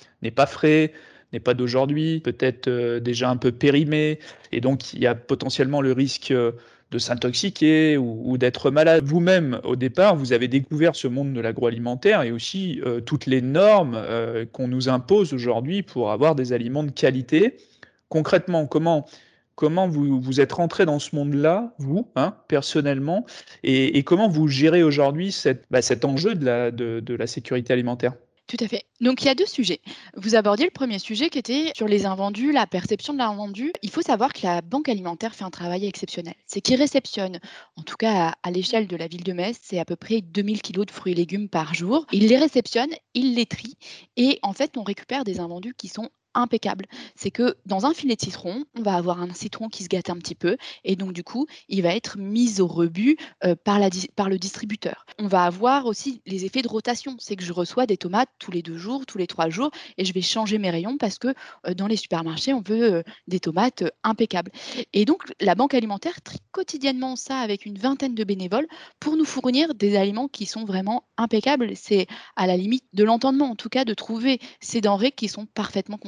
frais, 0.47 0.93
n'est 1.33 1.41
pas 1.41 1.55
d'aujourd'hui, 1.55 2.21
peut-être 2.21 2.69
euh, 2.69 3.01
déjà 3.01 3.29
un 3.29 3.37
peu 3.37 3.53
périmé, 3.53 4.19
et 4.53 4.61
donc 4.61 4.95
il 4.95 5.01
y 5.01 5.07
a 5.07 5.15
potentiellement 5.15 5.81
le 5.81 5.93
risque 5.93 6.33
de 6.33 6.99
s'intoxiquer 6.99 7.97
ou, 7.97 8.37
d'être 8.37 8.71
malade. 8.71 9.05
Vous-même, 9.05 9.61
au 9.65 9.77
départ, 9.77 10.15
vous 10.15 10.33
avez 10.33 10.49
découvert 10.49 10.95
ce 10.95 11.09
monde 11.09 11.33
de 11.33 11.41
l'agroalimentaire 11.41 12.23
et 12.23 12.33
aussi 12.33 12.83
toutes 13.07 13.25
les 13.25 13.41
normes 13.41 13.99
qu'on 14.53 14.69
nous 14.69 14.91
impose 14.91 15.33
aujourd'hui 15.33 15.83
pour 15.83 16.11
avoir 16.11 16.35
des 16.35 16.53
aliments 16.53 16.85
de 16.85 16.91
qualité. 16.91 17.57
Concrètement, 18.11 18.67
comment 18.67 19.07
comment 19.55 19.89
vous, 19.89 20.21
vous 20.21 20.41
êtes 20.41 20.53
rentré 20.53 20.87
dans 20.87 20.99
ce 20.99 21.15
monde-là, 21.15 21.75
vous, 21.79 22.11
hein, 22.17 22.37
personnellement, 22.49 23.25
et, 23.63 24.03
comment 24.05 24.29
vous 24.29 24.49
gérez 24.49 24.83
aujourd'hui 24.83 25.37
bah, 25.71 25.83
cet 25.83 26.05
enjeu 26.05 26.35
de 26.35 27.15
la, 27.15 27.27
sécurité 27.27 27.73
alimentaire? 27.73 28.15
Tout 28.49 28.57
à 28.61 28.69
fait. 28.69 28.85
Donc 29.01 29.23
il 29.23 29.27
y 29.27 29.29
a 29.31 29.35
deux 29.35 29.47
sujets. 29.47 29.81
Vous 30.17 30.35
abordiez 30.35 30.67
le 30.67 30.73
premier 30.73 30.99
sujet 30.99 31.31
qui 31.31 31.39
était 31.39 31.73
sur 31.75 31.89
les 31.89 32.05
invendus, 32.05 32.53
la 32.53 32.67
perception 32.67 33.15
de 33.15 33.19
l'invendu. 33.19 33.73
Il 33.83 33.89
faut 33.89 34.03
savoir 34.03 34.33
que 34.33 34.41
la 34.43 34.61
Banque 34.61 34.89
alimentaire 34.89 35.35
fait 35.35 35.45
un 35.45 35.51
travail 35.51 35.87
exceptionnel. 35.87 36.35
C'est 36.47 36.61
qu'il 36.61 36.77
réceptionne, 36.77 37.39
en 37.77 37.83
tout 37.83 37.97
cas 37.97 38.35
à, 38.43 38.51
l'échelle 38.51 38.89
de 38.89 38.97
la 38.97 39.07
ville 39.07 39.23
de 39.23 39.33
Metz, 39.33 39.59
c'est 39.63 39.79
à 39.79 39.85
peu 39.85 39.97
près 39.97 40.21
2000 40.21 40.61
kilos 40.61 40.85
de 40.85 40.91
fruits 40.91 41.13
et 41.13 41.17
légumes 41.17 41.49
par 41.49 41.73
jour. 41.73 42.05
Il 42.13 42.27
les 42.27 42.37
réceptionne, 42.37 42.91
il 43.15 43.37
les 43.37 43.47
trie 43.47 43.79
et 44.17 44.39
en 44.43 44.53
fait 44.53 44.77
on 44.77 44.83
récupère 44.83 45.25
des 45.25 45.41
invendus 45.41 45.75
qui 45.75 45.89
sont 45.89 46.11
impeccable. 46.35 46.87
C'est 47.17 47.31
que 47.31 47.57
dans 47.67 47.87
un 47.87 47.95
filet 47.95 48.17
de 48.17 48.21
citron, 48.21 48.65
on 48.77 48.83
va 48.83 48.95
avoir 48.95 49.21
un 49.21 49.33
citron 49.33 49.69
qui 49.69 49.85
se 49.85 49.89
gâte 49.89 50.11
un 50.11 50.17
petit 50.17 50.35
peu 50.35 50.57
et 50.85 50.97
donc 50.97 51.13
du 51.13 51.25
coup, 51.25 51.47
il 51.69 51.83
va 51.83 51.95
être 51.95 52.19
mis 52.19 52.61
au 52.61 52.67
rebut 52.67 53.17
euh, 53.45 53.55
par, 53.55 53.79
le 54.29 54.39
distributeur. 54.39 55.07
On 55.19 55.27
va 55.27 55.45
avoir 55.45 55.87
aussi 55.87 56.23
les 56.27 56.45
effets 56.45 56.63
de 56.63 56.69
rotation. 56.69 57.17
C'est 57.19 57.37
que 57.37 57.45
je 57.45 57.53
reçois 57.53 57.87
des 57.87 57.97
tomates 57.97 58.31
tous 58.39 58.51
les 58.51 58.63
deux 58.63 58.79
jours, 58.79 59.07
tous 59.07 59.19
les 59.19 59.27
trois 59.27 59.49
jours 59.49 59.71
et 59.99 60.05
je 60.05 60.13
vais 60.13 60.23
changer 60.23 60.59
mes 60.59 60.71
rayons 60.71 60.97
parce 60.97 61.19
que 61.19 61.29
euh, 61.67 61.75
dans 61.75 61.87
les 61.87 61.97
supermarchés, 61.97 62.53
on 62.53 62.63
veut 62.63 62.95
euh, 62.95 63.03
des 63.29 63.41
tomates 63.41 63.85
impeccables. 64.05 64.51
Et 64.93 65.05
donc, 65.05 65.23
la 65.41 65.55
banque 65.55 65.75
alimentaire 65.75 66.21
trie 66.23 66.39
quotidiennement 66.53 67.17
ça 67.17 67.39
avec 67.39 67.67
une 67.67 67.79
vingtaine 67.79 68.15
de 68.15 68.25
bénévoles 68.25 68.67
pour 69.01 69.17
nous 69.17 69.25
fournir 69.25 69.75
des 69.75 69.97
aliments 69.97 70.29
qui 70.29 70.47
sont 70.47 70.65
vraiment 70.65 71.05
impeccables. 71.17 71.73
C'est 71.77 72.07
à 72.37 72.47
la 72.47 72.57
limite 72.57 72.85
de 72.93 73.05
l'entendement, 73.05 73.51
en 73.51 73.57
tout 73.57 73.69
cas, 73.69 73.85
de 73.85 73.95
trouver 73.95 74.41
ces 74.61 74.81
denrées 74.81 75.13
qui 75.13 75.29
sont 75.29 75.47
parfaitement 75.47 75.99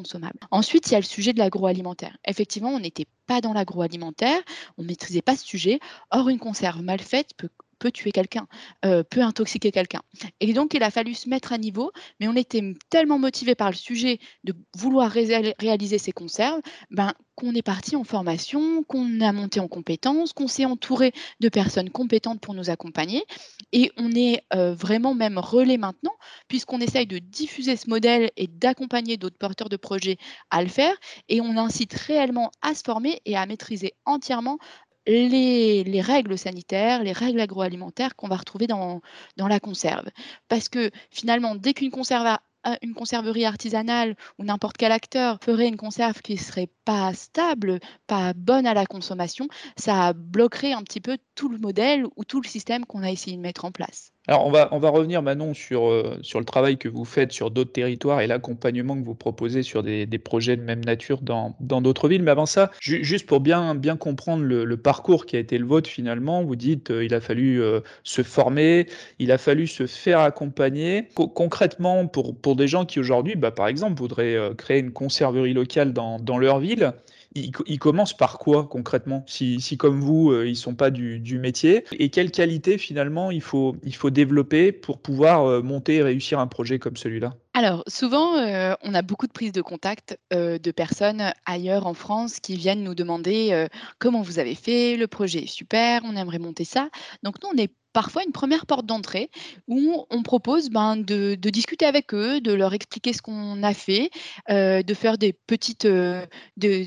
Ensuite, 0.51 0.89
il 0.89 0.93
y 0.93 0.95
a 0.97 1.01
le 1.01 1.05
sujet 1.05 1.33
de 1.33 1.39
l'agroalimentaire. 1.39 2.17
Effectivement, 2.27 2.71
on 2.71 2.81
n'était 2.81 3.07
pas 3.27 3.41
dans 3.41 3.53
l'agroalimentaire, 3.53 4.41
on 4.79 4.83
ne 4.83 4.89
maîtrisait 4.89 5.23
pas 5.23 5.37
ce 5.37 5.47
sujet. 5.47 5.81
Or, 6.11 6.29
une 6.29 6.39
conserve 6.39 6.83
mal 6.83 7.01
faite 7.01 7.31
peut 7.37 7.51
peut 7.79 7.91
tuer 7.91 8.13
quelqu'un, 8.13 8.47
euh, 8.85 9.03
peut 9.03 9.23
intoxiquer 9.23 9.71
quelqu'un. 9.71 10.03
Et 10.41 10.53
donc, 10.53 10.75
il 10.75 10.83
a 10.83 10.91
fallu 10.91 11.15
se 11.15 11.29
mettre 11.29 11.53
à 11.53 11.59
niveau, 11.59 11.93
mais 12.21 12.29
on 12.29 12.37
était 12.37 12.63
tellement 12.91 13.19
motivé 13.19 13.55
par 13.55 13.71
le 13.71 13.77
sujet 13.77 14.19
de 14.45 14.55
vouloir 14.77 15.11
réaliser 15.11 15.99
ces 15.99 16.13
conserves, 16.13 16.61
ben, 16.91 17.13
qu'on 17.35 17.55
est 17.55 17.63
parti 17.63 17.97
en 17.97 18.05
formation, 18.05 18.85
qu'on 18.85 19.21
a 19.21 19.33
monté 19.33 19.61
en 19.61 19.69
compétences, 19.69 20.33
qu'on 20.33 20.47
s'est 20.47 20.65
entouré 20.65 21.13
de 21.41 21.49
personnes 21.49 21.91
compétentes 21.91 22.41
pour 22.41 22.55
nous 22.55 22.71
accompagner. 22.71 23.25
Et 23.73 23.91
on 23.97 24.13
est 24.13 24.43
euh, 24.55 24.75
vraiment 24.75 25.15
même 25.15 25.39
relais 25.39 25.79
maintenant, 25.79 26.15
puisqu'on 26.49 26.81
essaye 26.81 27.07
de 27.07 27.19
diffuser 27.19 27.77
ce 27.77 27.89
modèle 27.91 28.31
et 28.37 28.47
d'accompagner 28.47 29.17
d'autres 29.17 29.39
porteurs 29.39 29.69
de 29.69 29.77
projets 29.77 30.17
à 30.51 30.63
le 30.63 30.69
faire. 30.69 30.95
Et 31.29 31.41
on 31.41 31.57
incite 31.57 31.93
réellement 31.95 32.51
à 32.63 32.75
se 32.75 32.83
former 32.85 33.21
et 33.25 33.37
à 33.37 33.47
maîtriser 33.47 33.95
entièrement 34.05 34.59
les, 35.07 36.01
règles 36.01 36.39
sanitaires, 36.39 37.03
les 37.03 37.13
règles 37.13 37.41
agroalimentaires 37.41 38.17
qu'on 38.17 38.29
va 38.29 38.37
retrouver 38.37 38.67
dans, 38.67 39.01
la 39.37 39.61
conserve. 39.61 40.09
Parce 40.49 40.69
que 40.69 40.91
finalement, 41.11 41.55
dès 41.55 41.75
qu'une 41.75 41.91
conserve 41.91 42.39
une 42.83 42.95
conserverie 42.95 43.45
artisanale 43.45 44.17
ou 44.39 44.45
n'importe 44.45 44.79
quel 44.79 44.93
acteur 44.93 45.39
ferait 45.43 45.69
une 45.69 45.77
conserve 45.77 46.23
qui 46.23 46.39
serait 46.39 46.71
pas 46.85 47.13
stable, 47.13 47.79
pas 48.07 48.33
bonne 48.33 48.67
à 48.67 48.73
la 48.73 48.87
consommation, 48.87 49.49
ça 49.77 50.15
bloquerait 50.15 50.73
un 50.73 50.83
petit 50.83 51.01
peu 51.01 51.19
tout 51.35 51.49
le 51.49 51.59
modèle 51.59 52.05
ou 52.17 52.25
tout 52.25 52.41
le 52.41 52.49
système 52.49 52.85
qu'on 52.87 53.03
a 53.03 53.11
essayé 53.11 53.37
de 53.37 53.43
mettre 53.43 53.65
en 53.65 53.73
place. 53.73 54.13
Alors 54.27 54.47
on 54.47 54.51
va, 54.51 54.69
on 54.73 54.79
va 54.79 54.89
revenir 54.89 55.21
Manon 55.21 55.53
sur, 55.53 55.91
euh, 55.91 56.19
sur 56.23 56.39
le 56.39 56.47
travail 56.47 56.79
que 56.79 56.89
vous 56.89 57.05
faites 57.05 57.31
sur 57.33 57.51
d'autres 57.51 57.73
territoires 57.73 58.23
et 58.23 58.27
l'accompagnement 58.27 58.99
que 58.99 59.05
vous 59.05 59.15
proposez 59.15 59.63
sur 59.63 59.83
des, 59.83 60.07
projets 60.19 60.57
de 60.57 60.63
même 60.63 60.83
nature 60.83 61.21
dans 61.21 61.55
d'autres 61.61 62.09
villes. 62.09 62.23
Mais 62.23 62.31
avant 62.31 62.47
ça, 62.47 62.71
juste 62.81 63.27
pour 63.27 63.41
bien, 63.41 63.75
bien 63.75 63.97
comprendre 63.97 64.43
le, 64.43 64.77
parcours 64.77 65.27
qui 65.27 65.37
a 65.37 65.39
été 65.39 65.59
le 65.59 65.67
vôtre 65.67 65.91
finalement, 65.91 66.43
vous 66.43 66.57
dites 66.57 66.91
euh, 66.91 67.05
il 67.05 67.15
a 67.15 67.21
fallu 67.21 67.63
euh, 67.63 67.81
se 68.03 68.23
former, 68.23 68.87
il 69.19 69.31
a 69.31 69.39
fallu 69.39 69.67
se 69.67 69.87
faire 69.87 70.21
accompagner. 70.21 71.09
concrètement, 71.15 72.07
pour, 72.07 72.35
pour 72.35 72.57
des 72.57 72.67
gens 72.67 72.87
qui 72.87 73.01
aujourd'hui, 73.01 73.37
bah, 73.37 73.51
par 73.51 73.69
exemple, 73.69 73.99
voudraient 74.01 74.39
créer 74.57 74.79
une 74.79 74.93
conserverie 74.93 75.53
locale 75.53 75.93
dans, 75.93 76.19
dans 76.19 76.39
leur 76.39 76.61
ville, 76.61 76.95
ils, 77.35 77.79
commencent 77.79 78.17
par 78.17 78.39
quoi 78.39 78.65
concrètement? 78.65 79.25
Si, 79.27 79.77
comme 79.77 80.01
vous, 80.01 80.31
euh, 80.31 80.47
ils 80.47 80.51
ne 80.51 80.55
sont 80.55 80.75
pas 80.75 80.91
du, 80.91 81.19
du, 81.19 81.39
métier 81.39 81.85
Et 81.99 82.09
quelles 82.09 82.31
qualités 82.31 82.79
finalement 82.79 83.31
il 83.31 83.43
faut, 83.43 83.77
il 83.83 83.95
faut 83.95 84.11
développer 84.11 84.71
pour 84.71 84.99
pouvoir 84.99 85.47
euh, 85.47 85.63
monter 85.63 85.97
et 85.97 86.03
réussir 86.03 86.39
un 86.39 86.47
projet 86.47 86.79
comme 86.79 86.97
celui-là? 86.97 87.35
Alors, 87.55 87.83
souvent, 87.87 88.37
euh, 88.37 88.75
on 88.83 88.95
a 88.95 89.03
beaucoup 89.03 89.27
de 89.27 89.33
prises 89.33 89.53
de 89.53 89.63
contact 89.63 90.19
de 90.33 90.71
personnes 90.71 91.33
ailleurs 91.47 91.87
en 91.87 91.95
France 91.95 92.41
qui 92.41 92.57
viennent 92.57 92.83
nous 92.83 92.95
demander 92.95 93.69
comment 93.99 94.23
vous 94.23 94.41
avez 94.41 94.57
fait, 94.57 94.97
le 94.97 95.07
projet 95.07 95.45
est 95.45 95.47
super, 95.47 96.03
on 96.05 96.17
aimerait 96.17 96.41
monter 96.41 96.65
ça. 96.65 96.89
Donc, 97.23 97.37
nous, 97.43 97.51
on 97.55 97.57
est 97.57 97.73
parfois 97.95 98.25
une 98.27 98.33
première 98.33 98.67
porte 98.67 98.85
d'entrée 98.85 99.31
où 99.69 100.05
on 100.11 100.23
propose 100.23 100.69
ben, 100.69 100.97
de, 100.97 101.37
discuter 101.37 101.87
avec 101.87 102.13
eux, 102.13 102.41
de 102.41 102.53
leur 102.53 102.75
expliquer 102.75 103.15
ce 103.15 103.23
qu'on 103.23 103.63
a 103.63 103.73
fait, 103.73 104.11
euh, 104.51 104.83
de 104.83 104.95
faire 104.95 105.17
des 105.17 105.33
petites 105.33 105.87
euh, 105.87 106.27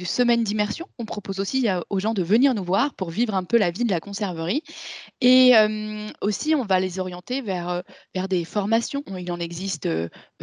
semaines 0.06 0.44
d'immersion. 0.44 0.86
On 1.00 1.06
propose 1.06 1.40
aussi 1.40 1.68
euh, 1.70 1.80
aux 1.90 2.00
gens 2.00 2.14
de 2.14 2.22
venir 2.22 2.54
nous 2.54 2.64
voir 2.64 2.94
pour 2.94 3.10
vivre 3.10 3.34
un 3.34 3.46
peu 3.46 3.58
la 3.58 3.72
vie 3.72 3.86
de 3.86 3.90
la 3.90 4.02
conserverie. 4.02 4.62
Et 5.22 5.54
aussi, 6.22 6.54
on 6.54 6.66
va 6.66 6.80
les 6.80 7.00
orienter 7.00 7.42
vers, 7.42 7.82
vers 8.14 8.28
des 8.28 8.44
formations. 8.44 9.02
Il 9.18 9.32
en 9.32 9.40
existe 9.40 9.88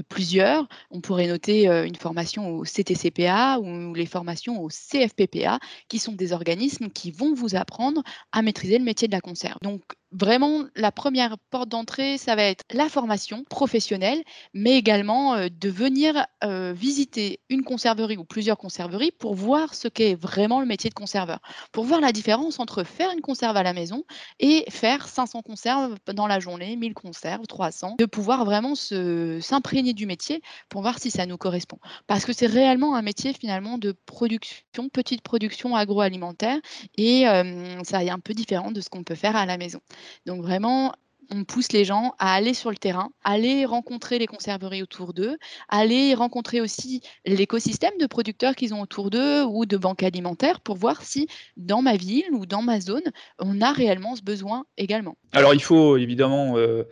plusieurs. 0.09 0.67
On 0.91 1.01
pourrait 1.01 1.27
noter 1.27 1.67
une 1.67 1.95
formation 1.95 2.51
au 2.51 2.65
CTCPA 2.65 3.59
ou 3.61 3.95
les 3.95 4.07
formations 4.07 4.63
au 4.63 4.69
CFPPA, 4.69 5.59
qui 5.89 5.99
sont 5.99 6.13
des 6.13 6.33
organismes 6.33 6.89
qui 6.89 7.11
vont 7.11 7.35
vous 7.35 7.55
apprendre 7.55 8.03
à 8.33 8.43
maîtriser 8.43 8.79
le 8.79 8.85
métier 8.85 9.07
de 9.07 9.13
la 9.13 9.21
conserve. 9.21 9.59
Donc, 9.63 9.83
Vraiment, 10.17 10.63
la 10.77 10.93
première 10.93 11.37
porte 11.51 11.69
d'entrée, 11.69 12.19
ça 12.19 12.37
va 12.37 12.45
être 12.45 12.65
la 12.73 12.89
formation 12.89 13.43
professionnelle, 13.51 14.23
mais 14.53 14.79
également 14.79 15.35
euh, 15.35 15.49
de 15.51 15.69
venir 15.69 16.25
euh, 16.45 16.73
visiter 16.73 17.41
une 17.49 17.65
conserverie 17.65 18.17
ou 18.17 18.23
plusieurs 18.23 18.57
conserveries 18.57 19.11
pour 19.11 19.35
voir 19.35 19.75
ce 19.75 19.89
qu'est 19.89 20.15
vraiment 20.15 20.61
le 20.61 20.67
métier 20.67 20.89
de 20.89 20.95
conserveur, 20.95 21.41
pour 21.73 21.83
voir 21.83 22.01
la 22.01 22.13
différence 22.13 22.61
entre 22.61 22.85
faire 22.85 23.11
une 23.11 23.23
conserve 23.23 23.57
à 23.57 23.65
la 23.65 23.73
maison 23.73 24.05
et 24.39 24.65
faire 24.71 25.09
500 25.09 25.43
conserves 25.43 25.97
dans 26.15 26.29
la 26.29 26.39
journée, 26.39 26.77
1000 26.77 26.95
conserves, 26.95 27.49
300, 27.49 27.97
de 27.99 28.05
pouvoir 28.07 28.45
vraiment 28.45 28.77
s'imprégner 28.77 29.95
du 29.95 30.07
métier 30.07 30.43
pour 30.69 30.83
voir 30.83 31.01
si 31.01 31.11
ça 31.11 31.27
nous 31.27 31.39
correspond. 31.39 31.79
Parce 32.07 32.25
que 32.25 32.33
c'est 32.33 32.47
réellement 32.47 32.95
un 32.95 33.03
métier 33.03 33.33
finalement 33.33 33.79
de 33.79 33.97
production, 34.07 34.89
petite 34.91 35.23
production 35.23 35.75
agroalimentaire, 35.75 36.61
et 36.97 37.27
euh, 37.29 37.83
ça 37.83 38.05
est 38.05 38.11
un 38.11 38.21
peu 38.21 38.33
différent 38.33 38.71
de 38.71 38.81
ce 38.81 38.89
qu'on 38.89 39.03
peut 39.03 39.17
faire 39.17 39.35
à 39.35 39.45
la 39.45 39.59
maison. 39.59 39.81
Donc 40.27 40.43
vraiment, 40.43 40.93
on 41.31 41.45
pousse 41.45 41.73
les 41.73 41.85
gens 41.85 42.15
à 42.19 42.35
aller 42.35 42.55
sur 42.55 42.71
le 42.71 42.77
terrain, 42.77 43.11
aller 43.23 43.65
rencontrer 43.65 44.19
les 44.19 44.27
conserveries 44.27 44.83
autour 44.83 45.15
d'eux, 45.15 45.37
aller 45.69 46.15
rencontrer 46.15 46.61
aussi 46.61 47.01
l'écosystème 47.27 47.95
de 48.01 48.07
producteurs 48.07 48.55
qu'ils 48.55 48.75
ont 48.75 48.81
autour 48.81 49.11
d'eux 49.11 49.45
ou 49.45 49.67
de 49.67 49.77
banques 49.77 50.03
alimentaires 50.03 50.61
pour 50.61 50.77
voir 50.77 51.03
si 51.03 51.27
dans 51.57 51.83
ma 51.83 51.97
ville 51.97 52.29
ou 52.33 52.47
dans 52.47 52.63
ma 52.63 52.81
zone, 52.81 53.03
on 53.39 53.61
a 53.61 53.73
réellement 53.73 54.17
ce 54.17 54.23
besoin 54.23 54.65
également. 54.77 55.17
Alors 55.33 55.55
il 55.55 55.63
faut 55.63 55.97
évidemment 55.97 56.57
euh, 56.57 56.85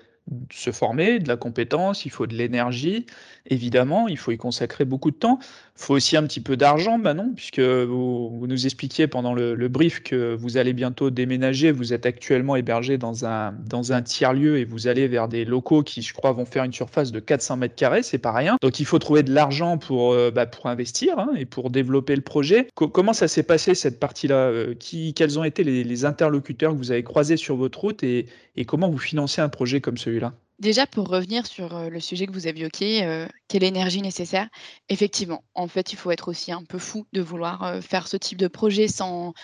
se 0.53 0.71
former, 0.71 1.19
de 1.19 1.29
la 1.29 1.37
compétence, 1.37 2.05
il 2.05 2.11
faut 2.11 2.27
de 2.27 2.35
l'énergie, 2.35 3.07
évidemment, 3.47 4.09
il 4.09 4.19
faut 4.19 4.33
y 4.33 4.37
consacrer 4.37 4.85
beaucoup 4.85 5.11
de 5.11 5.17
temps. 5.17 5.39
Il 5.41 5.85
faut 5.85 5.95
aussi 5.95 6.17
un 6.17 6.23
petit 6.25 6.41
peu 6.41 6.57
d'argent, 6.57 6.99
Manon, 6.99 7.33
puisque 7.35 7.61
vous, 7.61 8.45
nous 8.47 8.67
expliquiez 8.67 9.07
pendant 9.07 9.35
le, 9.35 9.69
brief 9.69 10.03
que 10.03 10.35
vous 10.35 10.59
allez 10.59 10.73
bientôt 10.73 11.11
déménager, 11.11 11.73
vous 11.73 11.93
êtes 11.93 12.05
actuellement 12.05 12.57
hébergé 12.57 12.99
dans 12.99 13.25
un, 13.25 13.53
dans 13.53 13.93
un 13.93 14.03
tiers-lieu 14.03 14.59
et 14.59 14.65
vous 14.65 14.87
allez 14.87 15.09
vers 15.09 15.29
des 15.29 15.45
locaux 15.45 15.83
qui, 15.83 16.03
je 16.03 16.13
crois, 16.13 16.33
vont 16.33 16.45
faire 16.45 16.65
une 16.65 16.73
surface 16.73 17.11
de 17.11 17.21
400 17.21 17.57
mètres 17.57 17.75
carrés, 17.75 18.03
c'est 18.03 18.19
pas 18.19 18.33
rien. 18.33 18.57
Donc 18.61 18.81
il 18.81 18.87
faut 18.87 18.99
trouver 18.99 19.23
de 19.23 19.33
l'argent 19.33 19.79
pour, 19.79 20.13
euh, 20.13 20.31
bah, 20.31 20.47
pour 20.47 20.67
investir 20.67 21.19
hein, 21.19 21.31
et 21.37 21.47
pour 21.47 21.71
développer 21.71 22.15
le 22.17 22.23
projet. 22.23 22.69
comment 22.75 23.13
ça 23.13 23.29
s'est 23.29 23.43
passé 23.43 23.75
cette 23.75 23.99
partie-là 23.99 24.51
euh, 24.51 24.75
Quels 25.15 25.39
ont 25.39 25.45
été 25.45 25.65
les, 25.65 26.03
interlocuteurs 26.05 26.73
que 26.73 26.79
vous 26.79 26.91
avez 26.91 27.05
croisés 27.05 27.37
sur 27.37 27.55
votre 27.55 27.79
route 27.79 28.03
et 28.03 28.27
comment 28.67 28.91
vous 28.91 28.99
financez 28.99 29.41
un 29.41 29.49
projet 29.49 29.81
comme 29.81 29.97
celui-là? 29.97 30.33
Déjà, 30.63 30.87
pour 30.87 31.09
revenir 31.09 31.45
sur 31.45 31.91
le 31.91 31.99
sujet 31.99 32.27
que 32.27 32.33
vous 32.33 32.47
avez 32.47 32.61
évoqué, 32.61 33.27
quelle 33.49 33.65
énergie 33.65 34.01
nécessaire? 34.01 34.49
Effectivement, 34.89 35.43
en 35.55 35.67
fait, 35.67 35.93
il 35.93 35.97
faut 35.97 36.13
être 36.13 36.29
aussi 36.29 36.53
un 36.53 36.63
peu 36.63 36.79
fou 36.79 37.05
de 37.13 37.21
vouloir 37.21 37.83
faire 37.83 38.07
ce 38.07 38.17
type 38.17 38.39
de 38.39 38.47
projet 38.47 38.87
sans, 38.87 39.35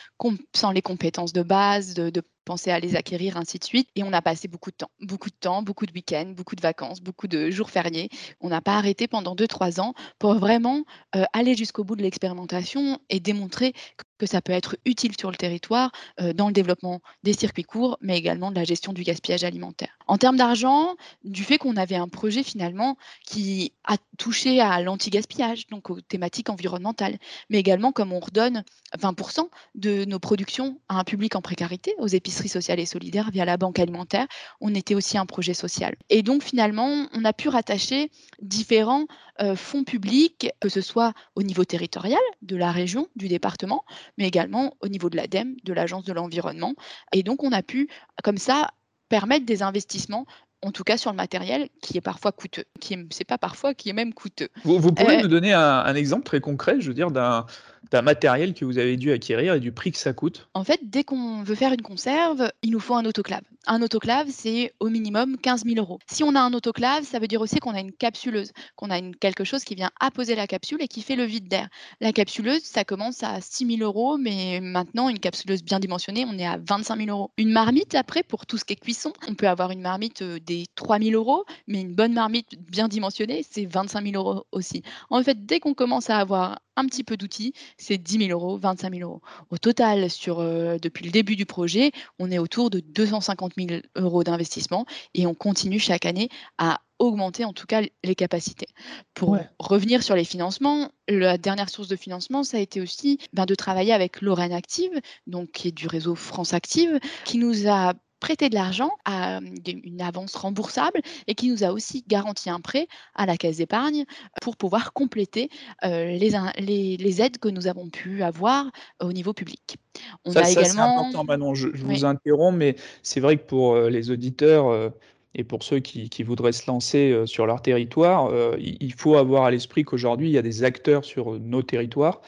les 0.73 0.81
compétences 0.81 1.33
de 1.33 1.43
base, 1.43 1.95
de 1.95 2.23
penser 2.49 2.71
à 2.71 2.81
les 2.81 2.97
acquérir, 2.97 3.37
ainsi 3.37 3.59
de 3.59 3.64
suite. 3.64 3.90
Et 3.95 4.02
on 4.02 4.12
a 4.14 4.23
passé 4.23 4.49
beaucoup 4.49 4.71
de 4.71 4.76
temps, 4.76 4.90
beaucoup 5.00 5.28
de 5.28 5.37
temps, 5.38 5.62
beaucoup 5.62 5.85
de 5.85 5.93
week-ends, 5.93 6.33
beaucoup 6.35 6.57
de 6.57 6.62
vacances, 6.62 7.02
beaucoup 7.02 7.28
de 7.28 7.50
jours 7.50 7.69
fériés. 7.69 8.09
On 8.40 8.49
n'a 8.49 8.62
pas 8.62 8.76
arrêté 8.76 9.07
pendant 9.07 9.37
2-3 9.37 9.83
ans 9.83 9.93
pour 10.19 10.35
vraiment 10.35 10.85
euh, 11.14 11.25
aller 11.35 11.55
jusqu'au 11.55 11.85
bout 11.85 11.95
de 11.95 12.02
l'expérimentation 12.02 12.99
et 13.11 13.21
démontrer 13.21 13.75
que 14.19 14.26
ça 14.26 14.40
peut 14.40 14.52
être 14.52 14.76
utile 14.85 15.12
sur 15.19 15.31
le 15.31 15.37
territoire 15.37 15.93
euh, 16.21 16.33
dans 16.33 16.49
le 16.49 16.55
développement 16.55 17.00
des 17.23 17.35
circuits 17.35 17.64
courts, 17.64 17.99
mais 18.00 18.17
également 18.17 18.50
de 18.50 18.57
la 18.57 18.64
gestion 18.64 18.93
du 18.93 19.02
gaspillage 19.02 19.45
alimentaire. 19.45 19.97
En 20.07 20.17
termes 20.17 20.37
d'argent, 20.37 20.97
du 21.25 21.45
fait 21.45 21.59
qu'on 21.59 21.76
avait 21.76 21.97
un 21.97 22.09
projet 22.09 22.43
finalement 22.43 22.97
qui 23.25 23.75
a 23.85 23.97
touché 24.17 24.61
à 24.61 24.81
l'anti-gaspillage, 24.81 25.67
donc 25.69 25.90
aux 25.90 26.00
thématiques 26.00 26.49
environnementales, 26.49 27.19
mais 27.50 27.59
également 27.59 27.93
comme 27.93 28.12
on 28.12 28.21
redonne 28.21 28.64
20% 28.99 29.49
de 29.75 30.05
nos 30.07 30.19
productions 30.19 30.81
à 30.88 30.99
un 30.99 31.05
public 31.05 31.37
en 31.37 31.43
précarité, 31.43 31.95
aux 31.99 32.07
épiceries 32.07 32.38
sociale 32.47 32.78
et 32.78 32.87
solidaire 32.87 33.30
via 33.33 33.45
la 33.45 33.57
banque 33.57 33.80
alimentaire. 33.80 34.28
On 34.61 34.73
était 34.75 34.95
aussi 34.95 35.18
un 35.18 35.26
projet 35.26 35.54
social. 35.54 35.97
Et 36.11 36.23
donc 36.23 36.45
finalement, 36.45 37.09
on 37.12 37.25
a 37.25 37.33
pu 37.33 37.49
rattacher 37.49 38.12
différents 38.40 39.07
euh, 39.40 39.57
fonds 39.57 39.83
publics, 39.83 40.50
que 40.61 40.68
ce 40.68 40.80
soit 40.80 41.12
au 41.35 41.42
niveau 41.42 41.64
territorial 41.64 42.21
de 42.42 42.54
la 42.54 42.71
région, 42.71 43.09
du 43.16 43.26
département, 43.26 43.85
mais 44.16 44.28
également 44.28 44.75
au 44.80 44.88
niveau 44.88 45.11
de 45.11 45.16
l'ADEME, 45.16 45.57
de 45.64 45.73
l'Agence 45.73 46.04
de 46.04 46.12
l'environnement. 46.12 46.75
Et 47.12 47.25
donc 47.25 47.42
on 47.42 47.50
a 47.50 47.62
pu, 47.62 47.88
comme 48.23 48.38
ça, 48.38 48.68
permettre 49.09 49.47
des 49.47 49.62
investissements 49.62 50.26
en 50.62 50.73
tout 50.73 50.85
cas 50.85 50.97
sur 50.97 51.11
le 51.11 51.17
matériel 51.17 51.69
qui 51.81 51.97
est 51.97 52.03
parfois 52.03 52.33
coûteux, 52.33 52.65
qui 52.81 52.97
c'est 53.11 53.25
pas 53.25 53.38
parfois, 53.38 53.75
qui 53.75 53.88
est 53.91 53.93
même 53.93 54.12
coûteux. 54.12 54.49
Vous, 54.65 54.93
pouvez 54.93 55.19
euh, 55.19 55.23
nous 55.23 55.29
donner 55.29 55.53
un, 55.53 55.95
exemple 55.95 56.25
très 56.25 56.41
concret, 56.41 56.81
je 56.81 56.88
veux 56.88 56.95
dire, 56.95 57.11
d'un, 57.11 57.47
d'un 57.91 58.03
matériel 58.03 58.55
que 58.55 58.65
vous 58.65 58.79
avez 58.79 58.97
dû 58.97 59.12
acquérir 59.12 59.55
et 59.55 59.61
du 59.61 59.73
prix 59.73 59.93
que 59.93 59.99
ça 59.99 60.12
coûte? 60.12 60.49
En 60.55 60.65
fait, 60.65 60.81
dès 60.83 61.05
qu'on 61.05 61.43
veut 61.43 61.55
faire 61.55 61.73
une 61.73 61.83
conserve, 61.83 62.50
il 62.62 62.71
nous 62.71 62.81
faut 62.81 62.95
un 62.95 63.05
autoclave. 63.05 63.43
Un 63.67 63.83
autoclave, 63.83 64.29
c'est 64.31 64.73
au 64.81 64.88
minimum 64.88 65.37
15 65.37 65.65
000 65.65 65.77
euros. 65.79 65.99
Si 66.11 66.23
on 66.25 66.35
a 66.35 66.41
un 66.41 66.53
autoclave, 66.53 67.05
ça 67.05 67.19
veut 67.19 67.27
dire 67.27 67.41
aussi 67.41 67.59
qu'on 67.59 67.75
a 67.75 67.81
une 67.81 67.93
capsuleuse, 67.93 68.53
qu'on 68.77 68.91
a 68.91 68.99
une, 68.99 69.15
quelque 69.15 69.45
chose 69.45 69.65
qui 69.65 69.75
vient 69.75 69.91
apposer 70.00 70.35
la 70.35 70.47
capsule 70.47 70.79
et 70.81 70.88
qui 70.88 71.03
fait 71.03 71.17
le 71.17 71.25
vide 71.25 71.49
d'air. 71.49 71.69
La 72.00 72.12
capsuleuse, 72.12 72.62
ça 72.62 72.85
commence 72.85 73.23
à 73.23 73.41
6 73.41 73.77
000 73.77 73.83
euros, 73.83 74.17
mais 74.19 74.61
maintenant, 74.61 75.09
une 75.09 75.19
capsuleuse 75.19 75.62
bien 75.62 75.81
dimensionnée, 75.81 76.25
on 76.27 76.38
est 76.38 76.47
à 76.47 76.59
25 76.59 76.97
000 76.97 77.11
euros. 77.11 77.31
Une 77.37 77.50
marmite, 77.50 77.95
après, 77.95 78.23
pour 78.23 78.47
tout 78.47 78.59
ce 78.59 78.65
qui 78.65 78.75
est 78.75 78.77
cuisson, 78.77 79.12
on 79.29 79.35
peut 79.35 79.49
avoir 79.49 79.71
une 79.71 79.81
marmite 79.81 80.23
euh, 80.23 80.38
des 80.49 80.67
3 80.76 80.99
000 80.99 81.11
euros, 81.12 81.45
mais 81.67 81.83
une 81.83 81.95
bonne 81.95 82.14
marmite 82.14 82.59
bien 82.59 82.88
dimensionnée, 82.88 83.45
c'est 83.49 83.67
25 83.67 84.02
000 84.02 84.17
euros 84.17 84.47
aussi. 84.50 84.83
En 85.11 85.23
fait, 85.23 85.45
dès 85.45 85.61
qu'on 85.61 85.75
commence 85.75 86.09
à 86.09 86.19
avoir 86.19 86.61
un 86.76 86.87
petit 86.87 87.05
peu 87.05 87.17
d'outils, 87.17 87.52
c'est 87.76 87.99
10 87.99 88.26
000 88.26 88.31
euros, 88.31 88.57
25 88.57 88.95
000 88.95 89.09
euros. 89.09 89.21
Au 89.50 89.59
total, 89.59 90.11
sur, 90.11 90.40
euh, 90.40 90.78
depuis 90.81 91.05
le 91.05 91.11
début 91.11 91.37
du 91.37 91.45
projet, 91.45 91.93
on 92.19 92.31
est 92.31 92.38
autour 92.38 92.71
de 92.71 92.81
250 92.81 93.52
000 93.59 93.83
euros 93.97 94.25
d'investissement 94.25 94.87
et 95.14 95.26
on 95.26 95.35
continue 95.35 95.78
chaque 95.78 96.07
année 96.07 96.31
à 96.57 96.81
augmenter 96.99 97.45
en 97.45 97.52
tout 97.52 97.67
cas 97.67 97.83
les 98.02 98.14
capacités. 98.14 98.69
Pour 99.14 99.38
revenir 99.59 100.02
sur 100.02 100.17
les 100.17 100.25
financements, 100.25 100.90
la 101.09 101.38
dernière 101.38 101.69
source 101.69 101.88
de 101.88 101.97
financement, 101.97 102.43
ça 102.43 102.57
a 102.57 102.61
été 102.61 102.81
aussi 102.81 103.19
ben, 103.33 103.47
de 103.47 103.55
travailler 103.55 103.93
avec 103.93 104.21
Lorraine 104.21 104.52
Active, 104.52 105.00
donc 105.26 105.52
qui 105.52 105.69
est 105.69 105.73
du 105.73 105.87
réseau 105.87 106.14
France 106.14 106.55
Active, 106.55 106.99
qui 107.25 107.38
nous 107.38 107.69
a 107.69 107.95
prêté 108.21 108.49
de 108.49 108.55
l'argent 108.55 108.91
à 109.05 109.41
une 109.67 110.03
avance 110.03 110.35
remboursable 110.35 111.01
et 111.27 111.35
qui 111.35 111.51
nous 111.51 111.65
a 111.65 111.73
aussi 111.73 112.05
garanti 112.07 112.51
un 112.51 112.61
prêt 112.61 112.89
à 113.15 113.27
la 113.27 113.37
caisse 113.37 113.59
d'épargne 113.59 114.05
pour 114.43 114.57
pouvoir 114.57 114.93
compléter 114.93 115.51
les, 115.83 116.31
les, 116.59 117.23
aides 117.23 117.39
que 117.39 117.49
nous 117.49 117.67
avons 117.67 117.89
pu 117.89 118.23
avoir 118.23 118.67
au 119.01 119.13
niveau 119.13 119.33
public. 119.33 119.77
On 120.25 120.33
ça, 120.33 120.41
a 120.41 120.45
ça, 120.45 120.61
également... 120.61 121.01
important, 121.01 121.25
Manon. 121.25 121.55
Je, 121.55 121.69
vous 121.69 122.05
interromps, 122.05 122.57
mais 122.57 122.77
c'est 123.03 123.21
vrai 123.21 123.37
que 123.37 123.45
pour 123.45 123.77
les 123.77 124.11
auditeurs 124.11 124.93
et 125.35 125.45
pour 125.45 125.63
ceux 125.63 125.81
qui, 125.81 126.09
qui, 126.09 126.23
voudraient 126.23 126.53
se 126.53 126.67
lancer 126.67 127.23
sur 127.27 127.47
leur 127.47 127.63
territoire, 127.63 128.31
il 128.59 128.95
faut 128.95 129.17
avoir 129.17 129.45
à 129.45 129.51
l'esprit 129.51 129.85
qu'aujourd'hui, 129.85 130.29
il 130.29 130.33
y 130.33 130.39
a 130.39 130.43
des 130.43 130.65
acteurs 130.65 131.05
sur 131.05 131.39
nos 131.39 131.63
territoires 131.63 132.21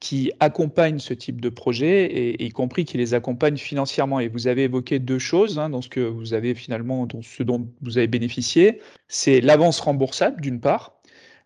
qui 0.00 0.32
accompagnent 0.40 0.98
ce 0.98 1.14
type 1.14 1.40
de 1.40 1.48
projet, 1.48 2.04
et, 2.04 2.44
y 2.44 2.50
compris 2.50 2.84
qui 2.84 2.98
les 2.98 3.14
accompagnent 3.14 3.56
financièrement. 3.56 4.20
Et 4.20 4.28
vous 4.28 4.46
avez 4.46 4.64
évoqué 4.64 4.98
deux 4.98 5.18
choses 5.18 5.58
hein, 5.58 5.70
dans 5.70 5.82
ce 5.82 5.88
que 5.88 6.00
vous 6.00 6.34
avez 6.34 6.54
finalement, 6.54 7.06
dans 7.06 7.22
ce 7.22 7.42
dont 7.42 7.68
vous 7.82 7.98
avez 7.98 8.06
bénéficié. 8.06 8.80
C'est 9.08 9.40
l'avance 9.40 9.80
remboursable, 9.80 10.40
d'une 10.40 10.60
part, 10.60 10.97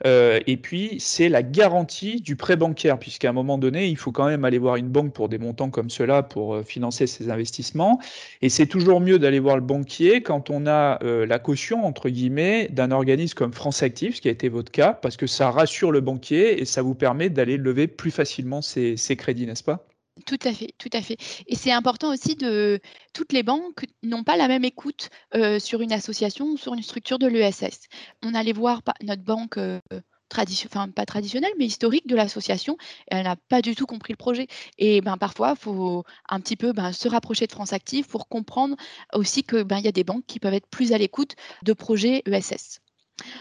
euh, 0.06 0.40
et 0.46 0.56
puis, 0.56 0.96
c'est 0.98 1.28
la 1.28 1.42
garantie 1.42 2.20
du 2.20 2.36
prêt 2.36 2.56
bancaire, 2.56 2.98
puisqu'à 2.98 3.30
un 3.30 3.32
moment 3.32 3.58
donné, 3.58 3.86
il 3.86 3.96
faut 3.96 4.12
quand 4.12 4.26
même 4.26 4.44
aller 4.44 4.58
voir 4.58 4.76
une 4.76 4.88
banque 4.88 5.12
pour 5.12 5.28
des 5.28 5.38
montants 5.38 5.70
comme 5.70 5.90
cela 5.90 6.22
pour 6.22 6.54
euh, 6.54 6.62
financer 6.62 7.06
ses 7.06 7.30
investissements. 7.30 8.00
Et 8.42 8.48
c'est 8.48 8.66
toujours 8.66 9.00
mieux 9.00 9.18
d'aller 9.18 9.38
voir 9.38 9.56
le 9.56 9.62
banquier 9.62 10.22
quand 10.22 10.50
on 10.50 10.66
a 10.66 11.02
euh, 11.04 11.26
la 11.26 11.38
caution, 11.38 11.84
entre 11.84 12.08
guillemets, 12.08 12.68
d'un 12.70 12.90
organisme 12.90 13.34
comme 13.34 13.52
France 13.52 13.82
Active, 13.82 14.16
ce 14.16 14.20
qui 14.20 14.28
a 14.28 14.32
été 14.32 14.48
votre 14.48 14.72
cas, 14.72 14.92
parce 14.92 15.16
que 15.16 15.26
ça 15.26 15.50
rassure 15.50 15.92
le 15.92 16.00
banquier 16.00 16.60
et 16.60 16.64
ça 16.64 16.82
vous 16.82 16.94
permet 16.94 17.30
d'aller 17.30 17.56
lever 17.56 17.86
plus 17.86 18.10
facilement 18.10 18.62
ses 18.62 18.96
crédits, 19.16 19.46
n'est-ce 19.46 19.64
pas? 19.64 19.86
Tout 20.24 20.38
à 20.44 20.52
fait, 20.52 20.74
tout 20.78 20.90
à 20.92 21.02
fait. 21.02 21.16
Et 21.46 21.56
c'est 21.56 21.72
important 21.72 22.12
aussi 22.12 22.34
de 22.36 22.80
toutes 23.12 23.32
les 23.32 23.42
banques 23.42 23.84
n'ont 24.02 24.24
pas 24.24 24.36
la 24.36 24.48
même 24.48 24.64
écoute, 24.64 25.10
sur 25.58 25.80
une 25.80 25.92
association 25.92 26.46
ou 26.46 26.56
sur 26.56 26.74
une 26.74 26.82
structure 26.82 27.18
de 27.18 27.26
l'ESS. 27.26 27.88
On 28.22 28.34
allait 28.34 28.52
voir 28.52 28.82
notre 29.02 29.22
banque, 29.22 29.58
enfin 30.64 30.88
pas 30.88 31.04
traditionnelle, 31.04 31.52
mais 31.58 31.66
historique 31.66 32.06
de 32.06 32.16
l'association, 32.16 32.76
elle 33.08 33.24
n'a 33.24 33.36
pas 33.36 33.62
du 33.62 33.74
tout 33.74 33.86
compris 33.86 34.12
le 34.12 34.16
projet 34.16 34.46
et 34.78 35.00
ben, 35.00 35.16
parfois, 35.18 35.54
il 35.56 35.62
faut 35.62 36.04
un 36.28 36.40
petit 36.40 36.56
peu, 36.56 36.72
ben, 36.72 36.92
se 36.92 37.08
rapprocher 37.08 37.46
de 37.46 37.52
France 37.52 37.72
Active 37.72 38.06
pour 38.06 38.28
comprendre 38.28 38.76
aussi 39.12 39.44
que, 39.44 39.62
ben, 39.62 39.78
il 39.78 39.84
y 39.84 39.88
a 39.88 39.92
des 39.92 40.04
banques 40.04 40.24
qui 40.26 40.40
peuvent 40.40 40.54
être 40.54 40.68
plus 40.68 40.92
à 40.92 40.98
l'écoute 40.98 41.34
de 41.62 41.72
projets 41.72 42.22
ESS. 42.26 42.80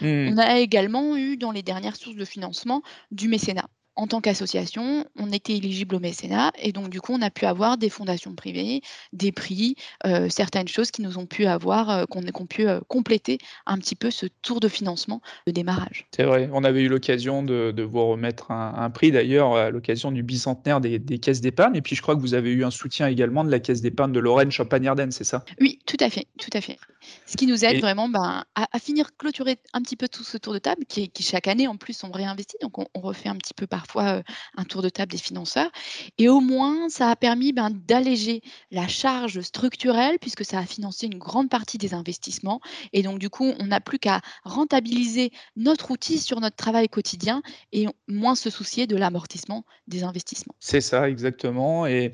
Mmh. 0.00 0.28
On 0.32 0.38
a 0.38 0.58
également 0.58 1.16
eu 1.16 1.36
dans 1.36 1.50
les 1.50 1.62
dernières 1.62 1.96
sources 1.96 2.16
de 2.16 2.24
financement 2.24 2.82
du 3.10 3.28
mécénat 3.28 3.66
en 3.94 4.06
tant 4.06 4.20
qu'association, 4.20 5.04
on 5.18 5.30
était 5.32 5.56
éligible 5.56 5.94
au 5.94 6.00
mécénat 6.00 6.52
et 6.58 6.72
donc 6.72 6.88
du 6.88 7.00
coup, 7.00 7.12
on 7.12 7.20
a 7.20 7.30
pu 7.30 7.44
avoir 7.44 7.76
des 7.76 7.90
fondations 7.90 8.34
privées, 8.34 8.80
des 9.12 9.32
prix, 9.32 9.76
euh, 10.06 10.28
certaines 10.30 10.68
choses 10.68 10.90
qui 10.90 11.02
nous 11.02 11.18
ont 11.18 11.26
pu 11.26 11.44
avoir, 11.46 11.90
euh, 11.90 12.04
qu'on 12.06 12.26
a 12.26 12.32
pu 12.46 12.66
euh, 12.66 12.80
compléter 12.88 13.38
un 13.66 13.78
petit 13.78 13.94
peu 13.94 14.10
ce 14.10 14.26
tour 14.40 14.60
de 14.60 14.68
financement 14.68 15.20
de 15.46 15.52
démarrage. 15.52 16.06
C'est 16.16 16.24
vrai, 16.24 16.48
on 16.52 16.64
avait 16.64 16.82
eu 16.82 16.88
l'occasion 16.88 17.42
de, 17.42 17.82
vous 17.82 18.06
remettre 18.06 18.50
un, 18.50 18.90
prix 18.90 19.10
d'ailleurs 19.10 19.56
à 19.56 19.70
l'occasion 19.70 20.12
du 20.12 20.22
bicentenaire 20.22 20.80
des, 20.80 21.00
caisses 21.18 21.40
d'épargne 21.40 21.76
et 21.76 21.82
puis 21.82 21.96
je 21.96 22.02
crois 22.02 22.14
que 22.14 22.20
vous 22.20 22.34
avez 22.34 22.50
eu 22.50 22.64
un 22.64 22.70
soutien 22.70 23.08
également 23.08 23.44
de 23.44 23.50
la 23.50 23.58
caisse 23.58 23.82
d'épargne 23.82 24.12
de 24.12 24.20
Lorraine 24.20 24.50
Champagne-Ardenne, 24.50 25.10
c'est 25.10 25.24
ça? 25.24 25.44
Oui, 25.60 25.80
tout 25.84 25.96
à 26.00 26.08
fait, 26.08 26.26
tout 26.38 26.50
à 26.52 26.60
fait. 26.60 26.78
Ce 27.26 27.36
qui 27.36 27.46
nous 27.46 27.64
aide 27.64 27.80
vraiment 27.80 28.08
ben, 28.08 28.44
à, 28.54 28.78
finir, 28.78 29.16
clôturer 29.16 29.58
un 29.72 29.82
petit 29.82 29.96
peu 29.96 30.08
tout 30.08 30.22
ce 30.24 30.38
tour 30.38 30.52
de 30.54 30.58
table 30.58 30.84
qui, 30.86 31.10
chaque 31.20 31.48
année 31.48 31.66
en 31.66 31.76
plus 31.76 32.04
on 32.04 32.10
réinvestit, 32.10 32.56
donc 32.62 32.78
on, 32.78 32.86
on 32.94 33.00
refait 33.00 33.28
un 33.28 33.36
petit 33.36 33.54
peu 33.54 33.66
par 33.66 33.81
parfois 33.82 34.22
un 34.56 34.64
tour 34.64 34.82
de 34.82 34.88
table 34.88 35.10
des 35.12 35.18
financeurs. 35.18 35.70
Et 36.18 36.28
au 36.28 36.40
moins, 36.40 36.88
ça 36.88 37.10
a 37.10 37.16
permis 37.16 37.52
ben, 37.52 37.70
d'alléger 37.70 38.42
la 38.70 38.86
charge 38.86 39.40
structurelle 39.40 40.18
puisque 40.20 40.44
ça 40.44 40.58
a 40.58 40.66
financé 40.66 41.06
une 41.06 41.18
grande 41.18 41.50
partie 41.50 41.78
des 41.78 41.94
investissements. 41.94 42.60
Et 42.92 43.02
donc, 43.02 43.18
du 43.18 43.28
coup, 43.28 43.52
on 43.58 43.66
n'a 43.66 43.80
plus 43.80 43.98
qu'à 43.98 44.20
rentabiliser 44.44 45.32
notre 45.56 45.90
outil 45.90 46.18
sur 46.18 46.40
notre 46.40 46.56
travail 46.56 46.88
quotidien 46.88 47.42
et 47.72 47.86
moins 48.06 48.34
se 48.34 48.50
soucier 48.50 48.86
de 48.86 48.96
l'amortissement 48.96 49.64
des 49.88 50.04
investissements. 50.04 50.54
C'est 50.60 50.80
ça, 50.80 51.08
exactement. 51.08 51.86
Et 51.86 52.12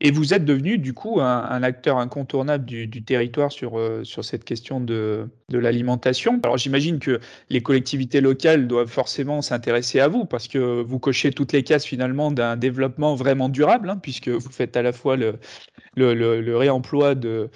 et 0.00 0.10
vous 0.10 0.34
êtes 0.34 0.44
devenu, 0.44 0.76
du 0.76 0.92
coup, 0.92 1.20
un, 1.20 1.62
acteur 1.62 1.96
incontournable 1.96 2.66
du, 2.66 3.02
territoire 3.02 3.50
sur, 3.50 3.78
euh, 3.78 4.04
sur 4.04 4.24
cette 4.24 4.44
question 4.44 4.78
de, 4.78 5.28
de 5.48 5.58
l'alimentation. 5.58 6.38
Alors, 6.44 6.58
j'imagine 6.58 6.98
que 6.98 7.18
les 7.48 7.62
collectivités 7.62 8.20
locales 8.20 8.66
doivent 8.68 8.90
forcément 8.90 9.40
s'intéresser 9.40 10.00
à 10.00 10.08
vous 10.08 10.26
parce 10.26 10.48
que 10.48 10.82
vous 10.82 10.98
cochez 10.98 11.32
toutes 11.32 11.52
les 11.52 11.62
cases 11.62 11.86
finalement 11.86 12.30
d'un 12.30 12.56
développement 12.56 13.14
vraiment 13.14 13.48
durable, 13.48 13.88
hein, 13.88 13.98
puisque 14.02 14.28
vous 14.28 14.50
faites 14.50 14.76
à 14.76 14.82
la 14.82 14.92
fois 14.92 15.16
le, 15.16 15.38
le, 15.96 16.12
le 16.14 16.56
réemploi 16.56 17.14
de, 17.14 17.48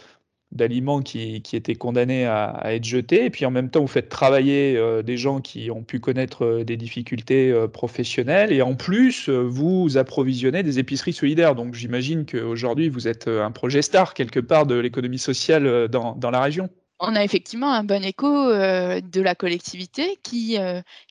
d'aliments 0.53 1.01
qui, 1.01 1.43
qui, 1.43 1.57
étaient 1.57 1.75
condamnés 1.75 2.27
à, 2.27 2.61
être 2.75 2.85
jetés. 2.85 3.27
Et 3.27 3.31
puis 3.31 3.47
en 3.47 3.51
même 3.51 3.71
temps, 3.71 3.81
vous 3.81 3.87
faites 3.87 4.09
travailler 4.09 4.77
euh, 4.77 5.03
des 5.03 5.17
gens 5.17 5.41
qui 5.41 5.71
ont 5.71 5.83
pu 5.83 6.01
connaître 6.01 6.45
euh, 6.45 6.65
des 6.65 6.77
difficultés 6.77 7.51
euh, 7.51 7.69
professionnelles. 7.69 8.53
Et 8.53 8.63
en 8.63 8.75
plus, 8.75 9.29
vous 9.29 9.97
approvisionnez 9.97 10.63
des 10.63 10.79
épiceries 10.79 11.13
solidaires. 11.13 11.55
Donc 11.55 11.75
j'imagine 11.75 12.27
qu'aujourd'hui, 12.27 12.89
vous 12.89 13.09
êtes 13.09 13.29
un 13.29 13.51
projet 13.51 13.83
star 13.83 14.15
quelque 14.15 14.41
part 14.41 14.67
de 14.67 14.75
l'économie 14.75 15.19
sociale 15.19 15.89
dans, 15.89 16.15
dans 16.17 16.31
la 16.31 16.41
région. 16.41 16.69
On 17.03 17.17
a 17.17 17.25
effectivement 17.25 17.73
un 17.73 17.83
bon 17.83 18.05
écho 18.05 18.29
de 18.29 19.21
la 19.21 19.35
collectivité 19.35 20.19
qui, 20.23 20.59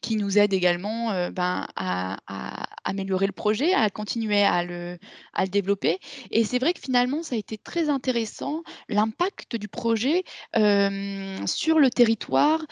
qui 0.04 0.16
nous 0.18 0.38
aide 0.38 0.54
également 0.54 1.30
ben, 1.32 1.68
à, 1.76 2.18
améliorer 2.84 3.26
le 3.26 3.32
projet, 3.32 3.74
à 3.74 3.90
continuer 3.90 4.44
à 4.44 4.64
le, 4.64 5.00
à 5.34 5.46
le 5.46 5.50
développer. 5.50 5.98
Et 6.30 6.44
c'est 6.44 6.60
vrai 6.60 6.74
que 6.74 6.80
finalement, 6.80 7.24
ça 7.24 7.34
a 7.36 7.38
été 7.40 7.58
très 7.58 7.90
intéressant, 7.90 8.62
l'impact 8.88 9.56
du 9.56 9.68
projet 9.68 10.24
sur 10.54 11.80
le 11.80 11.90
territoire 11.90 12.64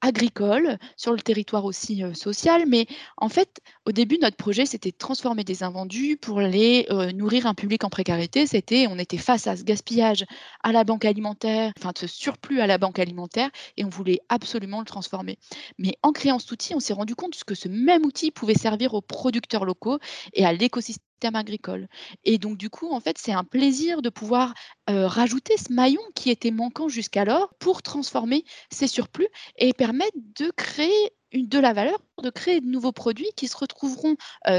agricole, 0.00 0.78
sur 0.96 1.12
le 1.12 1.20
territoire 1.20 1.66
aussi 1.66 2.02
social. 2.14 2.64
Mais 2.66 2.86
en 3.18 3.28
fait, 3.28 3.60
au 3.84 3.92
début, 3.92 4.16
notre 4.18 4.36
projet, 4.38 4.64
c'était 4.64 4.90
de 4.90 4.96
transformer 4.96 5.44
des 5.44 5.64
invendus 5.64 6.16
pour 6.16 6.40
les 6.40 6.86
nourrir 7.14 7.46
un 7.46 7.54
public 7.54 7.84
en 7.84 7.90
précarité. 7.90 8.46
C'était, 8.46 8.86
on 8.88 8.98
était 8.98 9.18
face 9.18 9.46
à 9.46 9.54
ce 9.54 9.64
gaspillage 9.64 10.24
à 10.62 10.72
la 10.72 10.84
banque 10.84 11.04
alimentaire, 11.04 11.72
enfin 11.78 11.92
ce 11.94 12.06
surplus 12.06 12.53
à 12.60 12.66
la 12.66 12.78
banque 12.78 12.98
alimentaire 12.98 13.50
et 13.76 13.84
on 13.84 13.88
voulait 13.88 14.20
absolument 14.28 14.80
le 14.80 14.86
transformer. 14.86 15.38
Mais 15.78 15.94
en 16.02 16.12
créant 16.12 16.38
cet 16.38 16.52
outil, 16.52 16.74
on 16.74 16.80
s'est 16.80 16.92
rendu 16.92 17.14
compte 17.14 17.42
que 17.44 17.54
ce 17.54 17.68
même 17.68 18.04
outil 18.04 18.30
pouvait 18.30 18.54
servir 18.54 18.94
aux 18.94 19.02
producteurs 19.02 19.64
locaux 19.64 19.98
et 20.32 20.44
à 20.44 20.52
l'écosystème 20.52 21.04
agricole. 21.34 21.88
Et 22.24 22.38
donc, 22.38 22.58
du 22.58 22.68
coup, 22.68 22.92
en 22.92 23.00
fait, 23.00 23.16
c'est 23.18 23.32
un 23.32 23.44
plaisir 23.44 24.02
de 24.02 24.10
pouvoir 24.10 24.52
rajouter 24.86 25.56
ce 25.56 25.72
maillon 25.72 26.02
qui 26.14 26.30
était 26.30 26.50
manquant 26.50 26.88
jusqu'alors 26.88 27.54
pour 27.58 27.82
transformer 27.82 28.44
ces 28.70 28.86
surplus 28.86 29.28
et 29.56 29.72
permettre 29.72 30.16
de 30.38 30.50
créer 30.50 31.12
de 31.32 31.58
la 31.58 31.72
valeur, 31.72 31.98
de 32.22 32.30
créer 32.30 32.60
de 32.60 32.66
nouveaux 32.66 32.92
produits 32.92 33.30
qui 33.36 33.48
se 33.48 33.56
retrouveront 33.56 34.16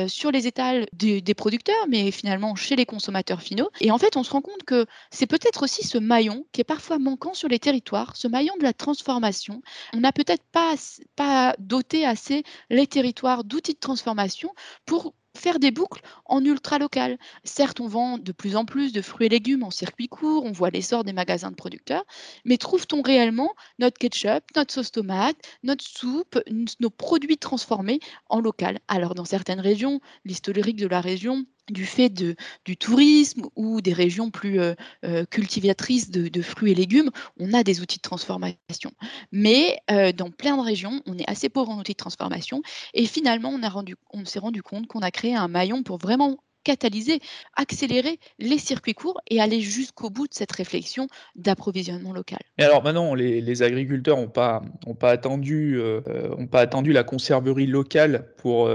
sur 0.07 0.31
les 0.31 0.47
étals 0.47 0.87
des, 0.93 1.21
producteurs, 1.33 1.87
mais 1.87 2.11
finalement 2.11 2.55
chez 2.55 2.75
les 2.75 2.85
consommateurs 2.85 3.41
finaux. 3.41 3.69
Et 3.79 3.91
en 3.91 3.97
fait, 3.97 4.17
on 4.17 4.23
se 4.23 4.31
rend 4.31 4.41
compte 4.41 4.63
que 4.65 4.85
c'est 5.11 5.27
peut-être 5.27 5.63
aussi 5.63 5.85
ce 5.85 5.97
maillon 5.97 6.45
qui 6.51 6.61
est 6.61 6.65
parfois 6.65 6.99
manquant 6.99 7.33
sur 7.33 7.47
les 7.47 7.59
territoires, 7.59 8.15
ce 8.17 8.27
maillon 8.27 8.53
de 8.57 8.63
la 8.63 8.73
transformation. 8.73 9.61
On 9.93 9.99
n'a 9.99 10.11
peut-être 10.11 10.43
pas, 10.51 10.75
pas 11.15 11.55
doté 11.59 12.05
assez 12.05 12.43
les 12.69 12.87
territoires 12.87 13.43
d'outils 13.43 13.75
de 13.75 13.79
transformation 13.79 14.51
pour 14.85 15.13
faire 15.35 15.59
des 15.59 15.71
boucles 15.71 16.01
en 16.25 16.43
ultra 16.43 16.79
local. 16.79 17.17
Certes, 17.43 17.79
on 17.79 17.87
vend 17.87 18.17
de 18.17 18.31
plus 18.31 18.55
en 18.55 18.65
plus 18.65 18.91
de 18.93 19.01
fruits 19.01 19.27
et 19.27 19.29
légumes 19.29 19.63
en 19.63 19.71
circuit 19.71 20.07
court, 20.07 20.43
on 20.45 20.51
voit 20.51 20.69
l'essor 20.69 21.03
des 21.03 21.13
magasins 21.13 21.51
de 21.51 21.55
producteurs, 21.55 22.03
mais 22.45 22.57
trouve-t-on 22.57 23.01
réellement 23.01 23.53
notre 23.79 23.97
ketchup, 23.97 24.43
notre 24.55 24.73
sauce 24.73 24.91
tomate, 24.91 25.37
notre 25.63 25.85
soupe, 25.85 26.39
nos 26.79 26.89
produits 26.89 27.37
transformés 27.37 27.99
en 28.29 28.39
local? 28.39 28.79
Alors, 28.87 29.15
dans 29.15 29.25
certaines 29.25 29.59
régions, 29.59 29.99
l'historique 30.25 30.77
de 30.77 30.87
la 30.87 31.01
région 31.01 31.45
du 31.69 31.85
fait 31.85 32.09
de, 32.09 32.35
du 32.65 32.77
tourisme 32.77 33.43
ou 33.55 33.81
des 33.81 33.93
régions 33.93 34.29
plus 34.29 34.59
euh, 34.59 34.73
euh, 35.03 35.25
cultivatrices 35.25 36.11
de, 36.11 36.41
fruits 36.41 36.71
et 36.71 36.75
légumes, 36.75 37.09
on 37.39 37.53
a 37.53 37.63
des 37.63 37.81
outils 37.81 37.97
de 37.97 38.01
transformation. 38.01 38.91
Mais 39.31 39.79
euh, 39.91 40.11
dans 40.11 40.29
plein 40.29 40.57
de 40.57 40.61
régions, 40.61 41.01
on 41.05 41.17
est 41.17 41.29
assez 41.29 41.49
pauvre 41.49 41.71
en 41.71 41.79
outils 41.79 41.93
de 41.93 41.97
transformation. 41.97 42.61
Et 42.93 43.05
finalement, 43.05 43.57
on, 44.11 44.25
s'est 44.25 44.39
rendu 44.39 44.61
compte 44.61 44.87
qu'on 44.87 44.99
a 44.99 45.11
créé 45.11 45.35
un 45.35 45.47
maillon 45.47 45.83
pour 45.83 45.97
vraiment 45.97 46.37
catalyser, 46.63 47.19
accélérer 47.55 48.19
les 48.39 48.57
circuits 48.57 48.95
courts 48.95 49.21
et 49.29 49.39
aller 49.39 49.61
jusqu'au 49.61 50.09
bout 50.09 50.27
de 50.27 50.33
cette 50.33 50.51
réflexion 50.51 51.07
d'approvisionnement 51.35 52.11
local. 52.11 52.39
Et 52.57 52.63
alors 52.63 52.83
maintenant, 52.83 53.13
les, 53.13 53.61
agriculteurs 53.61 54.17
n'ont 54.17 54.27
pas, 54.27 54.63
pas, 54.99 55.11
attendu, 55.11 55.79
pas 56.49 56.61
attendu 56.61 56.91
la 56.91 57.03
conserverie 57.03 57.67
locale 57.67 58.33
pour 58.37 58.67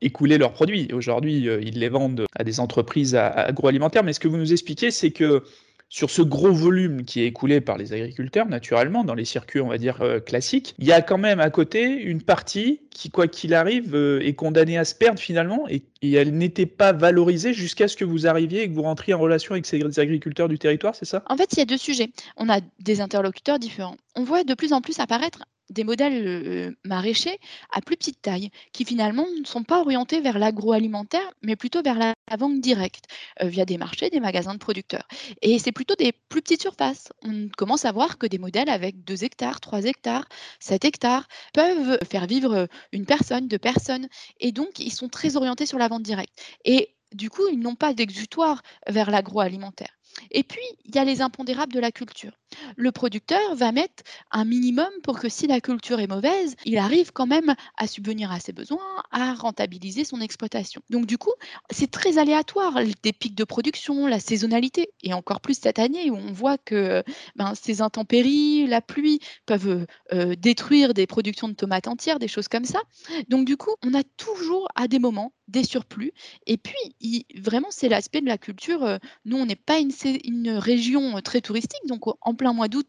écouler 0.00 0.38
leurs 0.38 0.52
produits. 0.52 0.88
Aujourd'hui, 0.92 1.48
euh, 1.48 1.60
ils 1.62 1.78
les 1.78 1.88
vendent 1.88 2.26
à 2.34 2.44
des 2.44 2.60
entreprises 2.60 3.14
agroalimentaires. 3.14 4.04
Mais 4.04 4.12
ce 4.12 4.20
que 4.20 4.28
vous 4.28 4.36
nous 4.36 4.52
expliquez, 4.52 4.90
c'est 4.90 5.10
que 5.10 5.42
sur 5.88 6.10
ce 6.10 6.22
gros 6.22 6.52
volume 6.52 7.04
qui 7.04 7.20
est 7.20 7.26
écoulé 7.26 7.60
par 7.60 7.78
les 7.78 7.92
agriculteurs, 7.92 8.46
naturellement, 8.46 9.04
dans 9.04 9.14
les 9.14 9.24
circuits, 9.24 9.60
on 9.60 9.68
va 9.68 9.78
dire, 9.78 10.02
euh, 10.02 10.18
classiques, 10.18 10.74
il 10.78 10.86
y 10.86 10.92
a 10.92 11.00
quand 11.00 11.18
même 11.18 11.38
à 11.38 11.50
côté 11.50 11.84
une 11.84 12.22
partie 12.22 12.80
qui, 12.90 13.10
quoi 13.10 13.28
qu'il 13.28 13.54
arrive, 13.54 13.94
euh, 13.94 14.20
est 14.20 14.34
condamnée 14.34 14.78
à 14.78 14.84
se 14.84 14.94
perdre 14.94 15.20
finalement 15.20 15.66
et, 15.68 15.82
elle 16.02 16.36
n'était 16.36 16.66
pas 16.66 16.92
valorisée 16.92 17.52
jusqu'à 17.52 17.88
ce 17.88 17.96
que 17.96 18.04
vous 18.04 18.28
arriviez 18.28 18.62
et 18.62 18.68
que 18.68 18.74
vous 18.74 18.82
rentriez 18.82 19.12
en 19.12 19.18
relation 19.18 19.52
avec 19.52 19.66
ces 19.66 19.82
agriculteurs 19.98 20.48
du 20.48 20.56
territoire, 20.56 20.94
c'est 20.94 21.04
ça? 21.04 21.24
En 21.26 21.36
fait, 21.36 21.52
il 21.52 21.58
y 21.58 21.62
a 21.62 21.64
deux 21.64 21.76
sujets. 21.76 22.10
On 22.36 22.48
a 22.48 22.60
des 22.78 23.00
interlocuteurs 23.00 23.58
différents. 23.58 23.96
On 24.14 24.22
voit 24.22 24.44
de 24.44 24.54
plus 24.54 24.72
en 24.72 24.80
plus 24.80 25.00
apparaître 25.00 25.40
des 25.70 25.84
modèles 25.84 26.76
maraîchers 26.84 27.38
à 27.70 27.80
plus 27.80 27.96
petite 27.96 28.22
taille, 28.22 28.50
qui 28.72 28.84
finalement 28.84 29.26
ne 29.40 29.44
sont 29.44 29.64
pas 29.64 29.80
orientés 29.80 30.20
vers 30.20 30.38
l'agroalimentaire, 30.38 31.32
mais 31.42 31.56
plutôt 31.56 31.82
vers 31.82 31.98
la, 31.98 32.14
vente 32.38 32.60
directe, 32.60 33.04
via 33.40 33.64
des 33.64 33.78
marchés, 33.78 34.10
des 34.10 34.20
magasins 34.20 34.54
de 34.54 34.58
producteurs. 34.58 35.06
Et 35.42 35.58
c'est 35.58 35.72
plutôt 35.72 35.94
des 35.94 36.12
plus 36.12 36.42
petites 36.42 36.62
surfaces. 36.62 37.08
On 37.22 37.48
commence 37.56 37.84
à 37.84 37.92
voir 37.92 38.18
que 38.18 38.26
des 38.26 38.38
modèles 38.38 38.68
avec 38.68 39.04
2 39.04 39.24
hectares, 39.24 39.60
3 39.60 39.84
hectares, 39.84 40.26
7 40.60 40.84
hectares 40.84 41.28
peuvent 41.52 41.98
faire 42.08 42.26
vivre 42.26 42.68
une 42.92 43.06
personne, 43.06 43.48
deux 43.48 43.58
personnes. 43.58 44.08
Et 44.40 44.52
donc, 44.52 44.78
ils 44.78 44.92
sont 44.92 45.08
très 45.08 45.36
orientés 45.36 45.66
sur 45.66 45.78
la 45.78 45.88
vente 45.88 46.02
directe. 46.02 46.34
Et 46.64 46.94
du 47.12 47.30
coup, 47.30 47.46
ils 47.50 47.58
n'ont 47.58 47.76
pas 47.76 47.94
d'exutoire 47.94 48.62
vers 48.88 49.10
l'agroalimentaire. 49.10 49.95
Et 50.30 50.42
puis, 50.42 50.60
il 50.84 50.94
y 50.94 50.98
a 50.98 51.04
les 51.04 51.20
impondérables 51.20 51.72
de 51.72 51.80
la 51.80 51.92
culture. 51.92 52.32
Le 52.76 52.92
producteur 52.92 53.54
va 53.54 53.72
mettre 53.72 54.02
un 54.30 54.44
minimum 54.44 54.88
pour 55.02 55.18
que 55.18 55.28
si 55.28 55.46
la 55.46 55.60
culture 55.60 56.00
est 56.00 56.06
mauvaise, 56.06 56.54
il 56.64 56.78
arrive 56.78 57.12
quand 57.12 57.26
même 57.26 57.54
à 57.76 57.86
subvenir 57.86 58.30
à 58.30 58.40
ses 58.40 58.52
besoins, 58.52 59.02
à 59.10 59.34
rentabiliser 59.34 60.04
son 60.04 60.20
exploitation. 60.20 60.80
Donc 60.90 61.06
du 61.06 61.18
coup, 61.18 61.32
c'est 61.70 61.90
très 61.90 62.18
aléatoire, 62.18 62.74
des 63.02 63.12
pics 63.12 63.34
de 63.34 63.44
production, 63.44 64.06
la 64.06 64.20
saisonnalité, 64.20 64.90
et 65.02 65.12
encore 65.12 65.40
plus 65.40 65.58
cette 65.58 65.78
année 65.78 66.10
où 66.10 66.16
on 66.16 66.32
voit 66.32 66.58
que 66.58 67.02
ben, 67.34 67.54
ces 67.54 67.82
intempéries, 67.82 68.66
la 68.66 68.80
pluie 68.80 69.20
peuvent 69.44 69.86
euh, 70.12 70.34
détruire 70.36 70.94
des 70.94 71.06
productions 71.06 71.48
de 71.48 71.54
tomates 71.54 71.88
entières, 71.88 72.18
des 72.18 72.28
choses 72.28 72.48
comme 72.48 72.64
ça. 72.64 72.80
Donc 73.28 73.46
du 73.46 73.56
coup, 73.56 73.74
on 73.84 73.94
a 73.94 74.02
toujours 74.16 74.68
à 74.74 74.88
des 74.88 74.98
moments 74.98 75.32
des 75.48 75.64
surplus. 75.64 76.12
Et 76.46 76.56
puis, 76.56 77.26
vraiment, 77.36 77.68
c'est 77.70 77.88
l'aspect 77.88 78.20
de 78.20 78.26
la 78.26 78.38
culture. 78.38 78.82
Euh, 78.82 78.98
nous, 79.24 79.36
on 79.36 79.46
n'est 79.46 79.54
pas 79.54 79.78
une, 79.78 79.90
une, 80.24 80.50
région 80.50 81.20
très 81.20 81.40
touristique, 81.40 81.86
donc 81.86 82.02
en 82.06 82.34
plein 82.34 82.52
mois 82.52 82.68
d'août, 82.68 82.86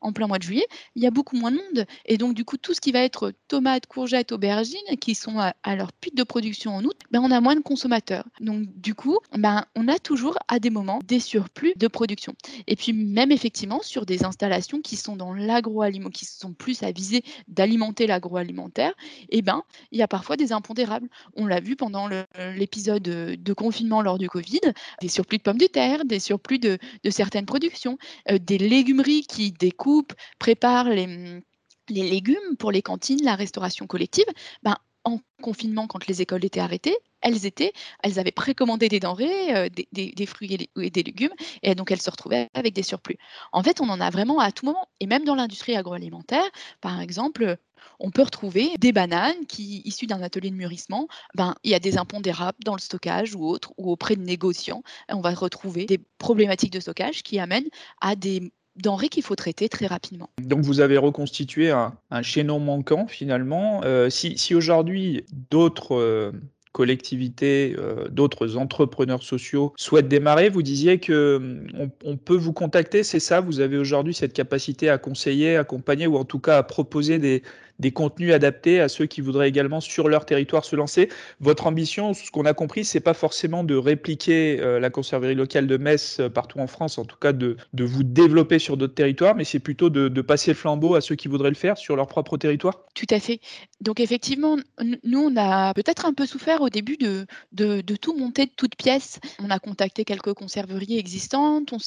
en 0.00 0.12
plein 0.12 0.26
mois 0.26 0.38
de 0.38 0.42
juillet, 0.42 0.66
il 0.94 1.02
y 1.02 1.06
a 1.06 1.10
beaucoup 1.10 1.36
moins 1.36 1.50
de 1.50 1.56
monde. 1.56 1.86
Et 2.06 2.18
donc, 2.18 2.34
du 2.34 2.44
coup, 2.44 2.56
tout 2.56 2.74
ce 2.74 2.80
qui 2.80 2.92
va 2.92 3.00
être 3.00 3.32
tomates, 3.48 3.86
courgettes, 3.86 4.32
aubergines, 4.32 4.78
qui 5.00 5.14
sont 5.14 5.38
à, 5.38 5.76
leur 5.76 5.92
pic 5.92 6.14
de 6.14 6.22
production 6.22 6.74
en 6.74 6.84
août, 6.84 6.96
ben, 7.10 7.20
on 7.20 7.30
a 7.30 7.40
moins 7.40 7.56
de 7.56 7.60
consommateurs. 7.60 8.24
Donc, 8.40 8.66
du 8.80 8.94
coup, 8.94 9.18
ben, 9.36 9.64
on 9.76 9.88
a 9.88 9.98
toujours 9.98 10.38
à 10.48 10.58
des 10.58 10.70
moments 10.70 11.00
des 11.04 11.20
surplus 11.20 11.72
de 11.76 11.88
production. 11.88 12.34
Et 12.66 12.76
puis, 12.76 12.92
même 12.92 13.32
effectivement, 13.32 13.82
sur 13.82 14.06
des 14.06 14.24
installations 14.24 14.80
qui 14.80 14.96
sont 14.96 15.16
dans 15.16 15.32
l'agroalimentaire, 15.32 16.12
qui 16.12 16.24
sont 16.24 16.52
plus 16.52 16.82
à 16.82 16.90
viser 16.90 17.22
d'alimenter 17.48 18.06
l'agroalimentaire, 18.06 18.92
eh 19.28 19.42
ben, 19.42 19.62
il 19.92 19.98
y 19.98 20.02
a 20.02 20.08
parfois 20.08 20.36
des 20.36 20.52
impondérables. 20.52 21.08
On 21.36 21.46
l'a 21.46 21.60
vu 21.60 21.76
pendant 21.76 22.08
l'épisode 22.56 23.02
de 23.02 23.52
confinement 23.52 24.02
lors 24.02 24.18
du 24.18 24.28
Covid, 24.28 24.60
des 25.00 25.08
surplus 25.08 25.38
de 25.38 25.42
pommes 25.42 25.58
de 25.58 25.66
terre, 25.66 26.04
des 26.04 26.20
surplus 26.20 26.58
de, 26.58 26.78
certaines 27.10 27.46
productions, 27.46 27.98
euh, 28.30 28.38
des 28.38 28.58
légumeries 28.58 29.22
qui 29.22 29.52
découpe, 29.58 30.12
prépare 30.38 30.88
les, 30.88 31.42
les 31.88 32.08
légumes 32.08 32.56
pour 32.58 32.72
les 32.72 32.82
cantines, 32.82 33.22
la 33.22 33.34
restauration 33.34 33.86
collective, 33.86 34.26
ben, 34.62 34.76
en 35.04 35.20
confinement, 35.42 35.86
quand 35.86 36.06
les 36.06 36.20
écoles 36.20 36.44
étaient 36.44 36.60
arrêtées, 36.60 36.96
elles 37.20 37.46
étaient, 37.46 37.72
elles 38.02 38.18
avaient 38.18 38.32
précommandé 38.32 38.88
des 38.88 39.00
denrées, 39.00 39.56
euh, 39.56 39.68
des, 39.92 40.26
fruits 40.26 40.68
et, 40.76 40.90
des 40.90 41.02
légumes, 41.02 41.32
et 41.62 41.74
donc 41.74 41.90
elles 41.90 42.00
se 42.00 42.10
retrouvaient 42.10 42.48
avec 42.54 42.74
des 42.74 42.82
surplus. 42.82 43.16
En 43.52 43.62
fait, 43.62 43.80
on 43.80 43.88
en 43.88 44.00
a 44.00 44.10
vraiment 44.10 44.38
à 44.38 44.52
tout 44.52 44.66
moment, 44.66 44.86
et 45.00 45.06
même 45.06 45.24
dans 45.24 45.34
l'industrie 45.34 45.76
agroalimentaire, 45.76 46.48
par 46.80 47.00
exemple, 47.00 47.56
on 48.00 48.10
peut 48.10 48.22
retrouver 48.22 48.76
des 48.78 48.92
bananes 48.92 49.46
qui, 49.46 49.82
issues 49.84 50.06
d'un 50.06 50.22
atelier 50.22 50.50
de 50.50 50.56
mûrissement, 50.56 51.08
ben, 51.34 51.54
il 51.64 51.70
y 51.70 51.74
a 51.74 51.80
des 51.80 51.96
impondérables 51.96 52.58
dans 52.64 52.74
le 52.74 52.80
stockage 52.80 53.34
ou 53.34 53.46
autre, 53.46 53.72
ou 53.78 53.90
auprès 53.90 54.16
de 54.16 54.22
négociants, 54.22 54.82
on 55.08 55.20
va 55.20 55.30
retrouver 55.30 55.86
des 55.86 55.98
problématiques 56.18 56.72
de 56.72 56.80
stockage 56.80 57.22
qui 57.22 57.38
amènent 57.38 57.68
à 58.00 58.14
des 58.14 58.52
denrées 58.82 59.08
qu'il 59.08 59.22
faut 59.22 59.36
traiter 59.36 59.68
très 59.68 59.86
rapidement. 59.86 60.30
Donc 60.40 60.60
vous 60.60 60.80
avez 60.80 60.98
reconstitué 60.98 61.70
un, 61.70 61.92
chaînon 62.22 62.58
manquant 62.60 63.06
finalement. 63.06 63.82
Euh, 63.84 64.10
si, 64.10 64.54
aujourd'hui 64.54 65.24
d'autres 65.50 65.94
euh, 65.94 66.32
collectivités, 66.72 67.74
euh, 67.78 68.08
d'autres 68.08 68.56
entrepreneurs 68.56 69.22
sociaux 69.22 69.72
souhaitent 69.76 70.08
démarrer, 70.08 70.48
vous 70.48 70.62
disiez 70.62 70.98
que 70.98 71.62
on, 72.04 72.16
peut 72.16 72.36
vous 72.36 72.52
contacter, 72.52 73.02
c'est 73.02 73.20
ça? 73.20 73.40
Vous 73.40 73.60
avez 73.60 73.76
aujourd'hui 73.76 74.14
cette 74.14 74.32
capacité 74.32 74.88
à 74.88 74.98
conseiller, 74.98 75.56
accompagner 75.56 76.06
ou 76.06 76.16
en 76.16 76.24
tout 76.24 76.40
cas 76.40 76.58
à 76.58 76.62
proposer 76.62 77.18
des, 77.18 77.42
des 77.78 77.92
contenus 77.92 78.32
adaptés 78.32 78.80
à 78.80 78.88
ceux 78.88 79.06
qui 79.06 79.20
voudraient 79.20 79.48
également 79.48 79.80
sur 79.80 80.08
leur 80.08 80.24
territoire 80.26 80.64
se 80.64 80.76
lancer. 80.76 81.08
Votre 81.40 81.66
ambition, 81.66 82.14
ce 82.14 82.30
qu'on 82.30 82.44
a 82.44 82.54
compris, 82.54 82.84
c'est 82.84 83.00
pas 83.00 83.14
forcément 83.14 83.64
de 83.64 83.74
répliquer 83.74 84.60
euh, 84.60 84.80
la 84.80 84.90
conserverie 84.90 85.34
locale 85.34 85.66
de 85.66 85.76
Metz 85.76 86.18
euh, 86.20 86.28
partout 86.28 86.58
en 86.58 86.66
France, 86.66 86.98
en 86.98 87.04
tout 87.04 87.16
cas 87.16 87.32
de, 87.32 87.56
de 87.72 87.84
vous 87.84 88.02
développer 88.02 88.58
sur 88.58 88.76
d'autres 88.76 88.94
territoires, 88.94 89.34
mais 89.34 89.44
c'est 89.44 89.58
plutôt 89.58 89.90
de, 89.90 90.08
de, 90.08 90.22
passer 90.22 90.50
le 90.50 90.56
flambeau 90.56 90.94
à 90.94 91.00
ceux 91.00 91.14
qui 91.14 91.28
voudraient 91.28 91.48
le 91.48 91.54
faire 91.54 91.78
sur 91.78 91.96
leur 91.96 92.06
propre 92.06 92.36
territoire. 92.36 92.84
Tout 92.94 93.06
à 93.10 93.20
fait. 93.20 93.40
Donc 93.80 94.00
effectivement, 94.00 94.56
nous, 95.04 95.20
on 95.20 95.36
a 95.36 95.72
peut-être 95.74 96.06
un 96.06 96.12
peu 96.12 96.26
souffert 96.26 96.60
au 96.60 96.68
début 96.68 96.96
de, 96.96 97.26
de, 97.52 97.96
tout 97.96 98.16
monter 98.16 98.46
de 98.46 98.52
toutes 98.54 98.76
pièces. 98.76 99.20
On 99.42 99.50
a 99.50 99.58
contacté 99.58 100.04
quelques 100.04 100.34
conserveries 100.34 100.98
existantes, 100.98 101.72
on, 101.72 101.78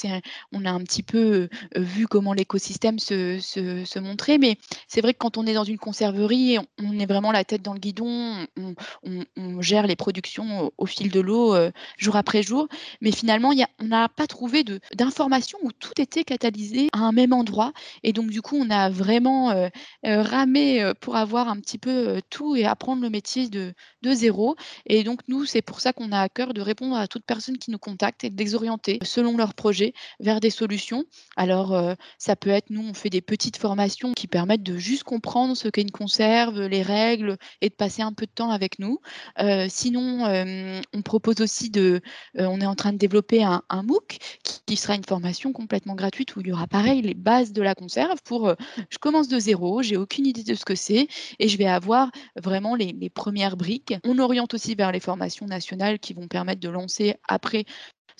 on 0.53 0.65
a 0.65 0.71
un 0.71 0.81
petit 0.81 1.03
peu 1.03 1.49
euh, 1.77 1.79
vu 1.81 2.07
comment 2.07 2.33
l'écosystème 2.33 2.99
se, 2.99 3.39
se, 3.39 3.83
se 3.85 3.99
montrait, 3.99 4.37
mais 4.37 4.57
c'est 4.87 5.01
vrai 5.01 5.13
que 5.13 5.19
quand 5.19 5.37
on 5.37 5.45
est 5.45 5.53
dans 5.53 5.63
une 5.63 5.77
conserverie, 5.81 6.57
on 6.81 6.97
est 6.97 7.05
vraiment 7.05 7.33
la 7.33 7.43
tête 7.43 7.61
dans 7.61 7.73
le 7.73 7.79
guidon, 7.79 8.45
on, 9.03 9.61
gère 9.61 9.87
les 9.87 9.97
productions 9.97 10.71
au, 10.77 10.85
fil 10.85 11.11
de 11.11 11.19
l'eau 11.19 11.53
euh, 11.53 11.71
jour 11.97 12.15
après 12.15 12.41
jour, 12.41 12.67
mais 13.01 13.11
finalement, 13.11 13.51
on 13.79 13.85
n'a 13.85 14.07
pas 14.07 14.27
trouvé 14.27 14.63
d'informations 14.93 15.57
où 15.63 15.71
tout 15.71 15.99
était 15.99 16.23
catalysé 16.23 16.87
à 16.93 16.99
un 16.99 17.11
même 17.11 17.33
endroit, 17.33 17.73
et 18.03 18.13
donc 18.13 18.29
du 18.29 18.41
coup, 18.41 18.55
on 18.55 18.69
a 18.69 18.89
vraiment 18.89 19.51
euh, 19.51 19.67
euh, 20.05 20.21
ramé 20.21 20.91
pour 21.01 21.15
avoir 21.15 21.49
un 21.49 21.59
petit 21.59 21.77
peu 21.77 22.21
tout 22.29 22.55
et 22.55 22.65
apprendre 22.65 23.01
le 23.01 23.09
métier 23.09 23.49
de, 23.49 23.73
de 24.03 24.13
zéro, 24.13 24.55
et 24.85 25.03
donc 25.03 25.21
nous, 25.27 25.45
c'est 25.45 25.61
pour 25.61 25.81
ça 25.81 25.91
qu'on 25.91 26.11
a 26.11 26.21
à 26.21 26.29
cœur 26.29 26.53
de 26.53 26.61
répondre 26.61 26.95
à 26.95 27.07
toute 27.07 27.25
personne 27.25 27.57
qui 27.57 27.71
nous 27.71 27.79
contacte 27.79 28.23
et 28.23 28.29
de 28.29 28.37
les 28.37 28.55
orienter 28.55 28.99
selon 29.03 29.35
leur 29.35 29.55
projet 29.55 29.93
vers 30.19 30.39
des 30.39 30.51
solutions. 30.51 31.03
Alors, 31.35 31.95
ça 32.17 32.35
peut 32.35 32.49
être, 32.51 32.69
nous, 32.69 32.83
on 32.83 32.93
fait 32.93 33.09
des 33.09 33.21
petites 33.21 33.57
formations 33.57 34.13
qui 34.13 34.27
permettent 34.27 34.63
de 34.63 34.77
juste 34.77 35.03
comprendre 35.03 35.55
ce 35.55 35.70
une 35.77 35.91
conserve, 35.91 36.61
les 36.61 36.81
règles 36.81 37.37
et 37.61 37.69
de 37.69 37.73
passer 37.73 38.01
un 38.01 38.13
peu 38.13 38.25
de 38.25 38.31
temps 38.31 38.51
avec 38.51 38.79
nous. 38.79 38.99
Euh, 39.39 39.67
sinon, 39.69 40.25
euh, 40.25 40.81
on 40.93 41.01
propose 41.01 41.41
aussi 41.41 41.69
de, 41.69 42.01
euh, 42.37 42.45
on 42.45 42.59
est 42.61 42.65
en 42.65 42.75
train 42.75 42.93
de 42.93 42.97
développer 42.97 43.43
un, 43.43 43.61
MOOC 43.71 44.17
qui, 44.65 44.75
sera 44.75 44.95
une 44.95 45.03
formation 45.03 45.53
complètement 45.53 45.95
gratuite 45.95 46.35
où 46.35 46.41
il 46.41 46.47
y 46.47 46.51
aura 46.51 46.67
pareil 46.67 47.01
les 47.01 47.13
bases 47.13 47.51
de 47.51 47.61
la 47.61 47.75
conserve 47.75 48.19
pour, 48.23 48.53
je 48.89 48.97
commence 48.97 49.27
de 49.27 49.37
zéro, 49.37 49.81
j'ai 49.81 49.97
aucune 49.97 50.25
idée 50.25 50.43
de 50.43 50.55
ce 50.55 50.65
que 50.65 50.75
c'est 50.75 51.07
et 51.39 51.47
je 51.47 51.57
vais 51.57 51.67
avoir 51.67 52.09
vraiment 52.41 52.75
les, 52.75 52.93
les 52.93 53.09
premières 53.09 53.57
briques. 53.57 53.93
On 54.05 54.17
oriente 54.19 54.53
aussi 54.53 54.75
vers 54.75 54.91
les 54.91 54.99
formations 54.99 55.45
nationales 55.45 55.99
qui 55.99 56.13
vont 56.13 56.27
permettre 56.27 56.61
de 56.61 56.69
lancer 56.69 57.15
après 57.27 57.65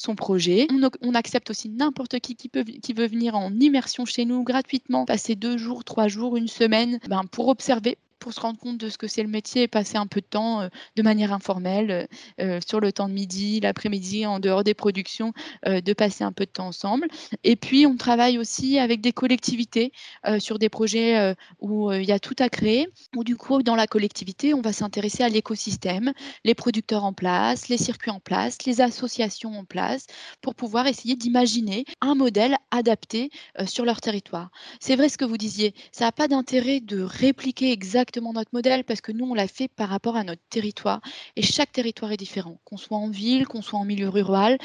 son 0.01 0.15
projet. 0.15 0.67
On, 1.01 1.13
accepte 1.13 1.49
aussi 1.49 1.69
n'importe 1.69 2.19
qui 2.19 2.35
qui, 2.35 2.49
peut, 2.49 2.63
qui 2.63 2.93
veut 2.93 3.07
venir 3.07 3.35
en 3.35 3.51
immersion 3.53 4.05
chez 4.05 4.25
nous 4.25 4.43
gratuitement, 4.43 5.05
passer 5.05 5.35
deux 5.35 5.57
jours, 5.57 5.83
trois 5.83 6.07
jours, 6.07 6.37
une 6.37 6.47
semaine, 6.47 6.99
ben, 7.07 7.23
pour 7.31 7.47
observer 7.47 7.97
pour 8.21 8.33
se 8.33 8.39
rendre 8.39 8.59
compte 8.59 8.77
de 8.77 8.87
ce 8.87 8.97
que 8.97 9.07
c'est 9.07 9.23
le 9.23 9.29
métier 9.29 9.63
et 9.63 9.67
passer 9.67 9.97
un 9.97 10.07
peu 10.07 10.21
de 10.21 10.25
temps 10.25 10.61
euh, 10.61 10.69
de 10.95 11.01
manière 11.01 11.33
informelle 11.33 11.91
euh, 11.91 12.05
euh, 12.39 12.59
sur 12.65 12.79
le 12.79 12.93
temps 12.93 13.09
de 13.09 13.13
midi, 13.13 13.59
l'après-midi, 13.59 14.25
en 14.25 14.39
dehors 14.39 14.63
des 14.63 14.75
productions, 14.75 15.33
de 15.65 15.93
passer 15.93 16.23
un 16.23 16.31
peu 16.31 16.45
de 16.45 16.51
temps 16.51 16.67
ensemble. 16.67 17.07
Et 17.43 17.55
puis, 17.55 17.87
on 17.87 17.97
travaille 17.97 18.37
aussi 18.37 18.77
avec 18.77 19.01
des 19.01 19.11
collectivités 19.11 19.91
sur 20.37 20.59
des 20.59 20.69
projets 20.69 21.35
où 21.59 21.91
il 21.91 22.03
y 22.03 22.11
a 22.11 22.19
tout 22.19 22.35
à 22.37 22.49
créer, 22.49 22.87
où 23.15 23.23
du 23.23 23.35
coup, 23.35 23.63
dans 23.63 23.75
la 23.75 23.87
collectivité, 23.87 24.53
on 24.53 24.61
va 24.61 24.71
s'intéresser 24.71 25.23
à 25.23 25.29
l'écosystème, 25.29 26.13
les 26.43 26.53
producteurs 26.53 27.03
en 27.03 27.13
place, 27.13 27.69
les 27.69 27.77
circuits 27.77 28.11
en 28.11 28.19
place, 28.19 28.57
les 28.65 28.81
associations 28.81 29.57
en 29.57 29.65
place, 29.65 30.05
pour 30.41 30.53
pouvoir 30.53 30.85
essayer 30.85 31.15
d'imaginer 31.15 31.85
un 32.01 32.13
modèle 32.13 32.57
adapté 32.69 33.31
sur 33.65 33.83
leur 33.83 33.99
territoire. 33.99 34.51
C'est 34.79 34.95
vrai 34.95 35.09
ce 35.09 35.17
que 35.17 35.25
vous 35.25 35.37
disiez, 35.37 35.73
ça 35.91 36.05
n'a 36.05 36.11
pas 36.11 36.27
d'intérêt 36.27 36.79
de 36.81 37.01
répliquer 37.01 37.71
exactement 37.71 38.10
notre 38.19 38.51
modèle 38.53 38.83
parce 38.83 39.01
que 39.01 39.11
nous, 39.11 39.25
on 39.25 39.33
l'a 39.33 39.47
fait 39.47 39.67
par 39.67 39.89
rapport 39.89 40.15
à 40.15 40.23
notre 40.23 40.41
territoire. 40.49 41.01
Et 41.35 41.41
chaque 41.41 41.71
territoire 41.71 42.11
est 42.11 42.17
différent, 42.17 42.59
qu'on 42.65 42.77
soit 42.77 42.97
en 42.97 43.09
ville, 43.09 43.47
qu'on 43.47 43.61
soit 43.61 43.79
en 43.79 43.85
milieu 43.85 44.09
rural, 44.09 44.57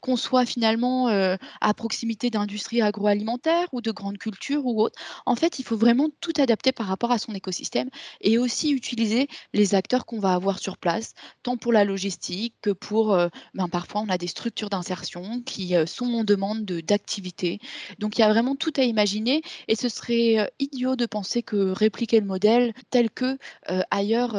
qu'on 0.00 0.16
soit 0.16 0.46
finalement 0.46 1.08
euh, 1.08 1.36
à 1.60 1.74
proximité 1.74 2.30
d'industries 2.30 2.82
agroalimentaires 2.82 3.68
ou 3.72 3.80
de 3.80 3.90
grandes 3.90 4.18
cultures 4.18 4.66
ou 4.66 4.82
autres. 4.82 4.98
En 5.26 5.36
fait, 5.36 5.58
il 5.58 5.64
faut 5.64 5.76
vraiment 5.76 6.08
tout 6.20 6.32
adapter 6.38 6.72
par 6.72 6.86
rapport 6.86 7.12
à 7.12 7.18
son 7.18 7.34
écosystème 7.34 7.90
et 8.20 8.38
aussi 8.38 8.70
utiliser 8.70 9.28
les 9.52 9.74
acteurs 9.74 10.06
qu'on 10.06 10.20
va 10.20 10.34
avoir 10.34 10.58
sur 10.58 10.76
place, 10.76 11.14
tant 11.42 11.56
pour 11.56 11.72
la 11.72 11.84
logistique 11.84 12.54
que 12.62 12.70
pour, 12.70 13.12
euh, 13.12 13.28
ben, 13.54 13.68
parfois, 13.68 14.00
on 14.00 14.08
a 14.08 14.18
des 14.18 14.26
structures 14.26 14.70
d'insertion 14.70 15.42
qui 15.42 15.76
euh, 15.76 15.86
sont 15.86 16.12
en 16.14 16.24
demande 16.24 16.64
d'activité. 16.64 17.60
Donc, 17.98 18.18
il 18.18 18.22
y 18.22 18.24
a 18.24 18.28
vraiment 18.28 18.56
tout 18.56 18.72
à 18.76 18.82
imaginer 18.82 19.42
et 19.68 19.76
ce 19.76 19.88
serait 19.88 20.50
idiot 20.58 20.96
de 20.96 21.06
penser 21.06 21.42
que 21.42 21.70
répliquer 21.70 22.20
le 22.20 22.26
modèle 22.26 22.72
tel 22.90 23.10
que 23.10 23.38
ailleurs 23.90 24.36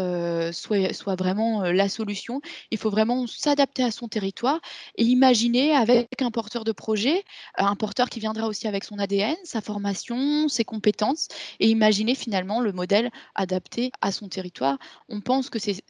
soit, 0.53 0.93
soit 0.93 1.15
vraiment 1.15 1.63
la 1.63 1.89
solution. 1.89 2.41
Il 2.71 2.77
faut 2.77 2.89
vraiment 2.89 3.27
s'adapter 3.27 3.83
à 3.83 3.91
son 3.91 4.07
territoire 4.07 4.59
et 4.95 5.03
imaginer 5.03 5.73
avec 5.73 6.21
un 6.21 6.31
porteur 6.31 6.63
de 6.63 6.71
projet, 6.71 7.23
un 7.55 7.75
porteur 7.75 8.09
qui 8.09 8.19
viendra 8.19 8.47
aussi 8.47 8.67
avec 8.67 8.83
son 8.83 8.99
ADN, 8.99 9.35
sa 9.43 9.61
formation, 9.61 10.47
ses 10.47 10.63
compétences, 10.63 11.27
et 11.59 11.67
imaginer 11.67 12.15
finalement 12.15 12.61
le 12.61 12.71
modèle 12.71 13.09
adapté 13.35 13.91
à 14.01 14.11
son 14.11 14.27
territoire. 14.29 14.77
On 15.09 15.21
pense 15.21 15.49
que 15.49 15.59
c'est 15.59 15.83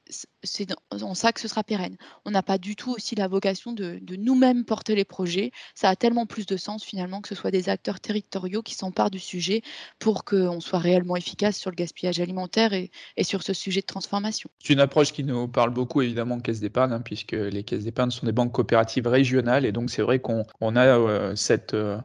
en 1.02 1.14
ça 1.14 1.32
que 1.32 1.40
ce 1.40 1.48
sera 1.48 1.64
pérenne. 1.64 1.98
On 2.26 2.32
n'a 2.32 2.44
pas 2.44 2.58
du 2.58 2.76
tout 2.76 2.92
aussi 2.92 3.16
la 3.16 3.28
vocation 3.28 3.74
de, 3.74 4.00
nous-mêmes 4.18 4.66
porter 4.66 4.96
les 4.96 5.06
projets. 5.06 5.52
Ça 5.76 5.90
a 5.90 5.96
tellement 5.96 6.26
plus 6.26 6.46
de 6.46 6.58
sens 6.58 6.84
finalement 6.84 7.22
que 7.22 7.30
ce 7.30 7.36
soit 7.36 7.52
des 7.52 7.70
acteurs 7.70 8.00
territoriaux 8.00 8.62
qui 8.62 8.76
s'emparent 8.76 9.12
du 9.12 9.20
sujet 9.20 9.62
pour 10.00 10.24
qu'on 10.26 10.60
soit 10.60 10.80
réellement 10.80 11.16
efficace 11.16 11.58
sur 11.58 11.70
le 11.70 11.76
gaspillage 11.76 12.20
alimentaire 12.20 12.74
et, 12.74 12.92
sur 13.22 13.44
ce 13.44 13.54
sujet 13.54 13.82
de 13.82 13.86
transformation. 13.86 14.50
C'est 14.60 14.74
une 14.74 14.80
approche 14.80 15.14
qui 15.14 15.24
nous 15.24 15.48
parle 15.48 15.72
beaucoup 15.72 16.02
évidemment 16.02 16.40
caisse 16.40 16.60
d'épargne, 16.60 16.94
hein, 16.94 17.02
puisque 17.02 17.34
les 17.34 17.64
caisses 17.64 17.84
d'épargne 17.84 18.12
sont 18.12 18.26
des 18.26 18.32
banques 18.32 18.52
coopératives 18.52 19.08
régionales 19.08 19.66
et 19.66 19.72
donc 19.72 19.90
c'est 19.90 20.02
vrai 20.02 20.20
qu'on 20.20 20.44
a 20.76 20.86
euh, 20.86 21.36
cette... 21.36 21.74
Euh, 21.74 21.98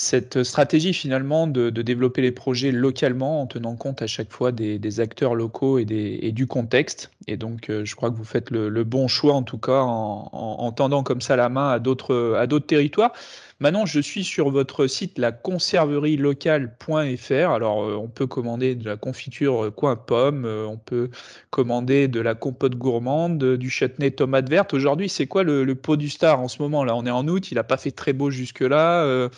cette 0.00 0.44
stratégie 0.44 0.94
finalement 0.94 1.48
de, 1.48 1.70
développer 1.70 2.22
les 2.22 2.30
projets 2.30 2.70
localement 2.70 3.42
en 3.42 3.48
tenant 3.48 3.74
compte 3.74 4.00
à 4.00 4.06
chaque 4.06 4.30
fois 4.30 4.52
des, 4.52 5.00
acteurs 5.00 5.34
locaux 5.34 5.80
et, 5.80 6.30
du 6.30 6.46
contexte. 6.46 7.10
Et 7.26 7.36
donc, 7.36 7.68
euh, 7.68 7.84
je 7.84 7.96
crois 7.96 8.12
que 8.12 8.14
vous 8.14 8.22
faites 8.22 8.52
le, 8.52 8.84
bon 8.84 9.08
choix 9.08 9.34
en 9.34 9.42
tout 9.42 9.58
cas 9.58 9.80
en, 9.80 10.70
tendant 10.70 11.02
comme 11.02 11.20
ça 11.20 11.34
la 11.34 11.48
main 11.48 11.70
à 11.70 11.80
d'autres 11.80 12.60
territoires. 12.60 13.12
Maintenant, 13.58 13.86
je 13.86 13.98
suis 13.98 14.22
sur 14.22 14.50
votre 14.50 14.86
site 14.86 15.18
la 15.18 15.32
conserverielocale.fr. 15.32 17.32
Alors, 17.32 17.82
euh, 17.82 17.96
on 17.96 18.06
peut 18.06 18.28
commander 18.28 18.76
de 18.76 18.88
la 18.88 18.96
confiture 18.96 19.64
euh, 19.64 19.72
coin 19.72 19.96
pomme, 19.96 20.46
on 20.46 20.76
peut 20.76 21.10
commander 21.50 22.06
de 22.06 22.20
la 22.20 22.36
compote 22.36 22.76
gourmande, 22.76 23.56
du 23.56 23.68
chutney 23.68 24.12
tomate 24.12 24.48
verte. 24.48 24.74
Aujourd'hui, 24.74 25.08
c'est 25.08 25.26
quoi 25.26 25.42
le, 25.42 25.74
pot 25.74 25.96
du 25.96 26.08
star 26.08 26.38
en 26.38 26.46
ce 26.46 26.62
moment 26.62 26.84
là 26.84 26.94
On 26.94 27.04
est 27.04 27.10
en 27.10 27.26
août, 27.26 27.50
il 27.50 27.56
n'a 27.56 27.64
pas 27.64 27.78
fait 27.78 27.90
très 27.90 28.12
beau 28.12 28.30
jusque-là. 28.30 29.28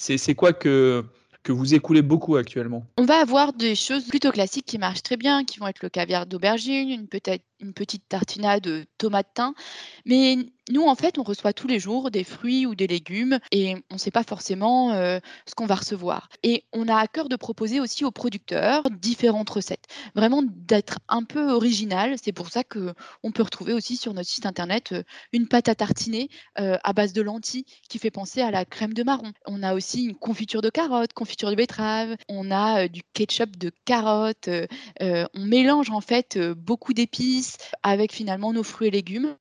C'est 0.00 0.34
quoi 0.34 0.54
que, 0.54 1.04
vous 1.46 1.74
écoulez 1.74 2.00
beaucoup 2.00 2.36
actuellement? 2.36 2.86
On 2.96 3.04
va 3.04 3.20
avoir 3.20 3.52
des 3.52 3.74
choses 3.74 4.06
plutôt 4.06 4.30
classiques 4.30 4.64
qui 4.64 4.78
marchent 4.78 5.02
très 5.02 5.18
bien, 5.18 5.44
qui 5.44 5.58
vont 5.58 5.66
être 5.66 5.82
le 5.82 5.90
caviar 5.90 6.24
d'aubergine, 6.24 6.88
une, 6.88 7.06
une 7.60 7.72
petite 7.72 8.08
tartinade 8.08 8.62
de 8.62 8.86
tomate 8.98 9.28
thym. 9.34 9.54
Mais 10.06 10.36
nous, 10.70 10.86
en 10.86 10.94
fait, 10.94 11.18
on 11.18 11.22
reçoit 11.22 11.52
tous 11.52 11.66
les 11.66 11.80
jours 11.80 12.10
des 12.10 12.22
fruits 12.22 12.64
ou 12.64 12.74
des 12.74 12.86
légumes 12.86 13.40
et 13.50 13.74
on 13.90 13.94
ne 13.94 13.98
sait 13.98 14.12
pas 14.12 14.22
forcément 14.22 14.92
euh, 14.92 15.18
ce 15.46 15.54
qu'on 15.54 15.66
va 15.66 15.74
recevoir. 15.74 16.28
Et 16.42 16.64
on 16.72 16.86
a 16.86 16.96
à 16.96 17.08
cœur 17.08 17.28
de 17.28 17.36
proposer 17.36 17.80
aussi 17.80 18.04
aux 18.04 18.12
producteurs 18.12 18.84
différentes 18.90 19.50
recettes, 19.50 19.86
vraiment 20.14 20.42
d'être 20.44 21.00
un 21.08 21.24
peu 21.24 21.50
original. 21.50 22.14
C'est 22.22 22.32
pour 22.32 22.50
ça 22.50 22.62
qu'on 22.62 23.32
peut 23.32 23.42
retrouver 23.42 23.72
aussi 23.72 23.96
sur 23.96 24.14
notre 24.14 24.28
site 24.28 24.46
internet 24.46 24.92
euh, 24.92 25.02
une 25.32 25.48
pâte 25.48 25.68
à 25.68 25.74
tartiner 25.74 26.28
euh, 26.60 26.76
à 26.84 26.92
base 26.92 27.12
de 27.12 27.22
lentilles 27.22 27.64
qui 27.88 27.98
fait 27.98 28.12
penser 28.12 28.40
à 28.40 28.52
la 28.52 28.64
crème 28.64 28.94
de 28.94 29.02
marron. 29.02 29.32
On 29.46 29.64
a 29.64 29.74
aussi 29.74 30.04
une 30.04 30.14
confiture 30.14 30.62
de 30.62 30.70
carottes, 30.70 31.12
confiture 31.14 31.50
de 31.50 31.56
betterave, 31.56 32.14
on 32.28 32.50
a 32.52 32.86
du 32.86 33.02
ketchup 33.12 33.56
de 33.56 33.72
carottes. 33.84 34.48
on 35.00 35.26
mélange 35.46 35.90
en 35.90 36.00
fait 36.00 36.38
beaucoup 36.38 36.92
d'épices 36.94 37.49
avec 37.82 38.12
finalement 38.12 38.52
nos 38.52 38.62
fruits 38.62 38.88
et 38.88 38.90
légumes 38.90 39.36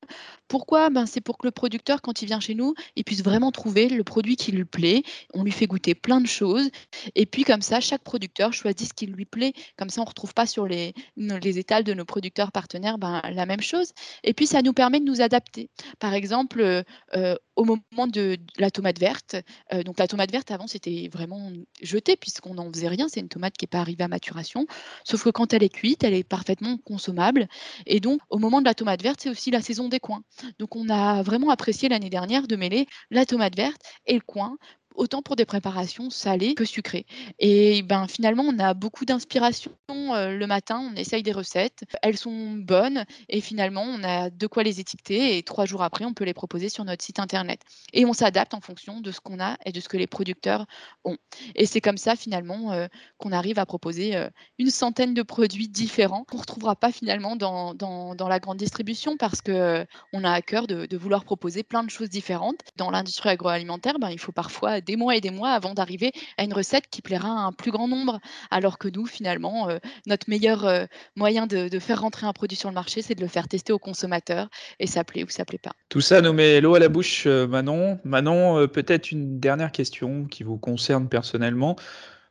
pourquoi? 0.50 0.90
Ben, 0.90 1.06
C'est 1.06 1.22
pour 1.22 1.38
que 1.38 1.48
le 1.48 1.52
producteur, 1.52 2.02
quand 2.02 2.22
il 2.22 2.26
vient 2.26 2.40
chez 2.40 2.56
nous, 2.56 2.74
il 2.96 3.04
puisse 3.04 3.24
vraiment 3.24 3.52
trouver 3.52 3.88
le 3.88 4.04
produit 4.04 4.36
qui 4.36 4.52
lui 4.52 4.66
plaît. 4.66 5.04
On 5.34 5.44
lui 5.44 5.52
fait 5.52 5.68
goûter 5.68 5.94
plein 5.94 6.20
de 6.20 6.28
choses. 6.28 6.70
Et 7.16 7.28
puis 7.28 7.44
comme 7.44 7.62
ça, 7.62 7.80
chaque 7.80 8.04
producteur 8.04 8.52
choisit 8.52 8.90
ce 8.90 8.94
qui 8.94 9.06
lui 9.06 9.26
plaît. 9.26 9.54
Comme 9.78 9.90
ça, 9.90 10.02
on 10.02 10.06
ne 10.06 10.10
retrouve 10.10 10.34
pas 10.34 10.48
sur 10.48 10.66
les, 10.66 10.94
les 11.18 11.60
étals 11.60 11.84
de 11.84 11.94
nos 11.94 12.04
producteurs 12.04 12.52
partenaires 12.52 12.98
ben, 12.98 13.22
la 13.32 13.46
même 13.46 13.62
chose. 13.62 13.92
Et 14.24 14.34
puis, 14.34 14.48
ça 14.48 14.64
nous 14.64 14.74
permet 14.74 15.00
de 15.00 15.06
nous 15.06 15.22
adapter. 15.22 15.70
Par 16.00 16.16
exemple, 16.16 16.84
euh, 17.16 17.36
au 17.60 17.66
moment 17.66 18.08
de, 18.08 18.38
la 18.58 18.72
tomate 18.72 19.00
verte, 19.00 19.36
euh, 19.74 19.84
donc 19.84 20.00
la 20.00 20.08
tomate 20.08 20.32
verte, 20.32 20.50
avant, 20.50 20.68
c'était 20.68 21.10
vraiment 21.12 21.52
jeté 21.82 22.16
puisqu'on 22.16 22.54
n'en 22.54 22.72
faisait 22.72 22.88
rien. 22.88 23.08
C'est 23.10 23.20
une 23.20 23.28
tomate 23.28 23.58
qui 23.58 23.66
n'est 23.66 23.70
pas 23.70 23.80
arrivée 23.80 24.06
à 24.06 24.08
maturation. 24.08 24.66
Sauf 25.04 25.26
que 25.26 25.30
quand 25.30 25.54
elle 25.54 25.64
est 25.64 25.70
cuite, 25.70 26.06
elle 26.06 26.14
est 26.14 26.24
parfaitement 26.24 26.78
consommable. 26.78 27.50
Et 27.86 28.00
donc, 28.00 28.22
au 28.30 28.38
moment 28.38 28.62
de 28.62 28.66
la 28.66 28.74
tomate 28.74 29.04
verte, 29.04 29.20
c'est 29.22 29.30
aussi 29.30 29.52
la 29.52 29.62
saison 29.62 29.90
des 29.90 30.00
coins. 30.00 30.24
Donc 30.58 30.78
on 30.78 30.88
a 30.88 31.22
vraiment 31.22 31.50
apprécié 31.50 31.90
l'année 31.90 32.10
dernière 32.10 32.48
de 32.48 32.56
mêler 32.56 32.88
la 33.12 33.26
tomate 33.26 33.58
verte 33.58 33.82
et 34.06 34.14
le 34.14 34.22
coin 34.22 34.58
autant 34.96 35.22
pour 35.22 35.36
des 35.36 35.46
préparations 35.46 36.10
salées 36.10 36.56
que 36.56 36.66
sucrées. 36.66 37.06
Et 37.40 37.82
ben 37.84 38.08
finalement, 38.08 38.44
on 38.44 38.60
a 38.60 38.74
beaucoup 38.74 39.06
d'inspiration 39.06 39.72
euh, 39.90 40.38
le 40.38 40.48
matin, 40.48 40.92
on 40.92 40.96
essaye 40.96 41.24
des 41.24 41.32
recettes, 41.32 41.84
elles 42.02 42.18
sont 42.18 42.52
bonnes 42.52 43.06
et 43.28 43.42
finalement, 43.42 43.84
on 43.84 44.04
a 44.04 44.30
de 44.30 44.48
quoi 44.48 44.64
les 44.64 44.80
étiqueter 44.80 45.38
et 45.38 45.44
trois 45.44 45.66
jours 45.66 45.84
après, 45.84 46.06
on 46.06 46.14
peut 46.14 46.24
les 46.24 46.34
proposer 46.34 46.70
sur 46.70 46.86
notre 46.86 47.04
site 47.04 47.20
internet. 47.20 47.62
Et 47.94 48.06
on 48.06 48.14
s'adapte 48.14 48.54
en 48.54 48.62
fonction 48.62 49.02
de 49.02 49.12
ce 49.12 49.20
qu'on 49.20 49.40
a 49.40 49.58
et 49.66 49.72
de 49.72 49.80
ce 49.80 49.90
que 49.90 49.98
les 49.98 50.08
producteurs 50.08 50.66
ont. 51.06 51.18
Et 51.56 51.66
c'est 51.66 51.82
comme 51.82 51.98
ça 51.98 52.16
finalement 52.16 52.72
euh, 52.72 52.88
qu'on 53.18 53.32
arrive 53.32 53.60
à 53.60 53.66
proposer 53.66 54.16
euh, 54.16 54.30
une 54.58 54.70
centaine 54.70 55.14
de 55.14 55.22
produits 55.22 55.68
différents 55.68 56.24
qu'on 56.24 56.38
ne 56.38 56.42
retrouvera 56.42 56.76
pas 56.76 56.92
finalement 56.92 57.36
dans, 57.36 57.74
dans, 57.74 58.28
la 58.30 58.40
grande 58.40 58.58
distribution 58.58 59.18
parce 59.18 59.42
que 59.42 59.86
on 60.14 60.24
a 60.24 60.32
à 60.32 60.42
cœur 60.42 60.68
de, 60.68 60.86
de, 60.86 60.98
vouloir 60.98 61.24
proposer 61.24 61.64
plein 61.64 61.84
de 61.84 61.90
choses 61.90 62.10
différentes. 62.10 62.60
Dans 62.76 62.92
l'industrie 62.92 63.30
agroalimentaire, 63.30 63.98
ben, 63.98 64.10
il 64.10 64.20
faut 64.20 64.32
parfois 64.32 64.79
des 64.82 64.96
mois 64.96 65.16
et 65.16 65.22
des 65.22 65.32
mois 65.32 65.52
avant 65.52 65.74
d'arriver 65.74 66.12
à 66.38 66.44
une 66.44 66.54
recette 66.54 66.86
qui 66.90 67.02
plaira 67.02 67.30
à 67.30 67.42
un 67.42 67.52
plus 67.52 67.72
grand 67.72 67.88
nombre. 67.88 68.20
Alors 68.52 68.78
que 68.78 68.88
nous, 68.88 69.06
finalement, 69.06 69.70
euh, 69.70 69.78
notre 70.08 70.30
meilleur 70.30 70.66
euh, 70.66 70.86
moyen 71.16 71.48
de, 71.48 71.80
faire 71.80 72.02
rentrer 72.02 72.28
un 72.28 72.34
produit 72.34 72.58
sur 72.58 72.70
le 72.70 72.76
marché, 72.76 73.02
c'est 73.02 73.16
de 73.16 73.22
le 73.22 73.28
faire 73.28 73.48
tester 73.48 73.74
aux 73.74 73.80
consommateurs 73.80 74.50
et 74.80 74.88
ça 74.88 75.04
plaît 75.04 75.24
ou 75.24 75.30
ça 75.30 75.46
plaît 75.46 75.60
pas. 75.62 75.72
Tout 75.90 76.02
ça 76.02 76.22
nous 76.22 76.34
met 76.34 76.62
l'eau 76.62 76.76
à 76.76 76.80
la 76.80 76.90
bouche, 76.90 77.24
euh, 77.26 77.48
Manon. 77.48 78.00
Manon, 78.04 78.68
peut-être 78.68 79.12
une 79.12 79.40
dernière 79.40 79.72
question 79.72 80.26
qui 80.26 80.44
vous 80.44 80.58
concerne 80.58 81.08
personnellement. 81.08 81.76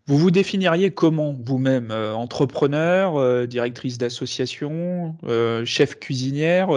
Vous 0.06 0.16
vous 0.16 0.30
définiriez 0.30 0.90
comment 0.90 1.36
vous-même 1.38 1.90
Entrepreneur, 1.90 3.46
directrice 3.46 3.98
d'association, 3.98 5.14
chef 5.66 5.98
cuisinière 5.98 6.70